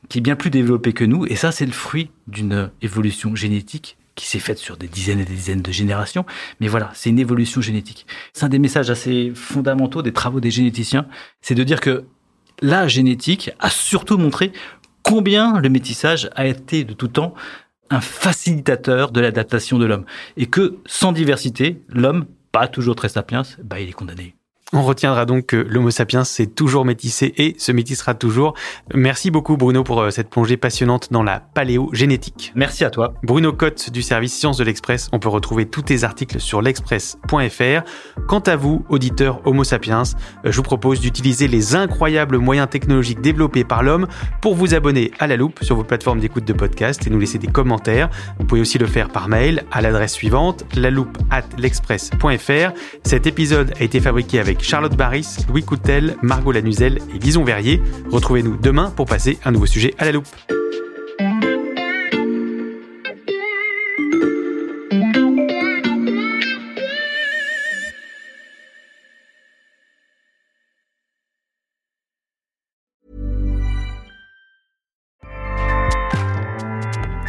qui 0.10 0.18
est 0.18 0.22
bien 0.22 0.36
plus 0.36 0.50
développé 0.50 0.94
que 0.94 1.04
nous. 1.06 1.28
Et 1.28 1.36
ça, 1.36 1.52
c'est 1.52 1.68
le 1.68 1.72
fruit 1.72 2.10
d'une 2.28 2.72
évolution 2.82 3.36
génétique 3.36 3.98
qui 4.16 4.28
s'est 4.28 4.40
faite 4.40 4.58
sur 4.58 4.78
des 4.78 4.88
dizaines 4.88 5.20
et 5.20 5.26
des 5.26 5.34
dizaines 5.34 5.62
de 5.62 5.72
générations. 5.72 6.26
Mais 6.60 6.68
voilà, 6.68 6.92
c'est 6.94 7.10
une 7.10 7.20
évolution 7.20 7.62
génétique. 7.62 8.08
C'est 8.34 8.46
un 8.46 8.50
des 8.50 8.60
messages 8.60 8.90
assez 8.90 9.32
fondamentaux 9.36 10.02
des 10.02 10.14
travaux 10.14 10.40
des 10.40 10.52
généticiens, 10.52 11.08
c'est 11.42 11.56
de 11.56 11.64
dire 11.64 11.82
que 11.82 12.06
la 12.62 12.88
génétique 12.88 13.52
a 13.60 13.70
surtout 13.70 14.18
montré 14.18 14.54
combien 15.04 15.60
le 15.60 15.70
métissage 15.70 16.30
a 16.36 16.48
été 16.48 16.84
de 16.84 16.94
tout 16.94 17.10
temps 17.10 17.34
un 17.90 18.02
facilitateur 18.02 19.12
de 19.12 19.22
l'adaptation 19.22 19.78
de 19.78 19.86
l'homme. 19.86 20.06
Et 20.38 20.48
que 20.48 20.78
sans 20.86 21.12
diversité, 21.12 21.82
l'homme, 21.90 22.26
pas 22.52 22.68
toujours 22.68 22.96
très 22.96 23.10
sapiens, 23.10 23.44
bah, 23.64 23.80
il 23.80 23.90
est 23.90 23.94
condamné. 23.94 24.36
On 24.74 24.82
retiendra 24.82 25.28
donc 25.28 25.46
que 25.46 25.58
l'Homo 25.58 25.92
sapiens 25.92 26.24
s'est 26.24 26.48
toujours 26.48 26.86
métissé 26.86 27.36
et 27.38 27.54
se 27.60 27.72
métissera 27.72 28.16
toujours. 28.16 28.56
Merci 28.96 29.30
beaucoup 29.30 29.58
Bruno 29.58 29.84
pour 29.84 30.02
euh, 30.02 30.10
cette 30.10 30.32
plongée 30.32 30.58
passionnante 30.58 31.12
dans 31.12 31.22
la 31.22 31.40
paléogénétique. 31.40 32.52
Merci 32.56 32.84
à 32.84 32.90
toi. 32.90 33.14
Bruno 33.22 33.54
Cotte 33.54 33.92
du 33.92 34.02
service 34.02 34.34
Sciences 34.34 34.58
de 34.58 34.64
l'Express. 34.64 35.10
On 35.12 35.20
peut 35.20 35.30
retrouver 35.30 35.68
tous 35.68 35.84
tes 35.84 36.04
articles 36.04 36.40
sur 36.40 36.64
l'express.fr. 36.64 37.84
Quant 38.28 38.40
à 38.40 38.56
vous, 38.56 38.84
auditeurs 38.90 39.40
Homo 39.46 39.64
sapiens, 39.64 40.02
euh, 40.46 40.52
je 40.52 40.58
vous 40.58 40.64
propose 40.64 41.00
d'utiliser 41.00 41.48
les 41.48 41.76
incroyables 41.76 42.40
moyens 42.40 42.68
technologiques 42.68 43.22
développés 43.22 43.66
par 43.66 43.84
l'homme 43.84 44.08
pour 44.42 44.56
vous 44.56 44.74
abonner 44.74 45.12
à 45.20 45.28
la 45.28 45.36
loupe 45.36 45.64
sur 45.64 45.76
vos 45.76 45.84
plateformes 45.84 46.20
d'écoute 46.20 46.44
de 46.46 46.54
podcast 46.54 47.06
et 47.06 47.12
nous 47.12 47.20
laisser 47.20 47.38
des 47.38 47.46
commentaires. 47.46 48.10
Vous 48.40 48.48
pouvez 48.48 48.62
aussi 48.62 48.80
le 48.80 48.88
faire 48.88 49.10
par 49.10 49.28
mail 49.28 49.64
à 49.72 49.82
l'adresse 49.82 50.14
suivante, 50.14 50.66
la 50.76 50.90
loupe 50.90 51.20
at 51.30 51.44
l'express.fr. 51.60 52.74
Cet 53.04 53.28
épisode 53.28 53.72
a 53.80 53.84
été 53.84 54.00
fabriqué 54.00 54.40
avec 54.40 54.65
Charlotte 54.66 54.98
Barris, 54.98 55.38
Louis 55.48 55.64
Coutel, 55.64 56.18
Margot 56.24 56.52
Lanuzel 56.52 56.98
et 57.14 57.20
Lison 57.20 57.44
Verrier. 57.44 57.82
Retrouvez-nous 58.10 58.58
demain 58.58 58.90
pour 58.90 59.06
passer 59.06 59.38
un 59.46 59.52
nouveau 59.52 59.68
sujet 59.68 59.94
à 60.00 60.06
la 60.06 60.12
loupe. 60.12 60.28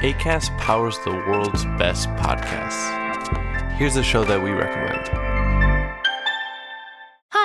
ACAST 0.02 0.56
powers 0.58 0.98
the 1.04 1.10
world's 1.10 1.64
best 1.78 2.08
podcasts. 2.16 2.90
Here's 3.76 3.96
a 3.96 4.02
show 4.02 4.24
that 4.24 4.40
we 4.40 4.50
recommend. 4.52 5.25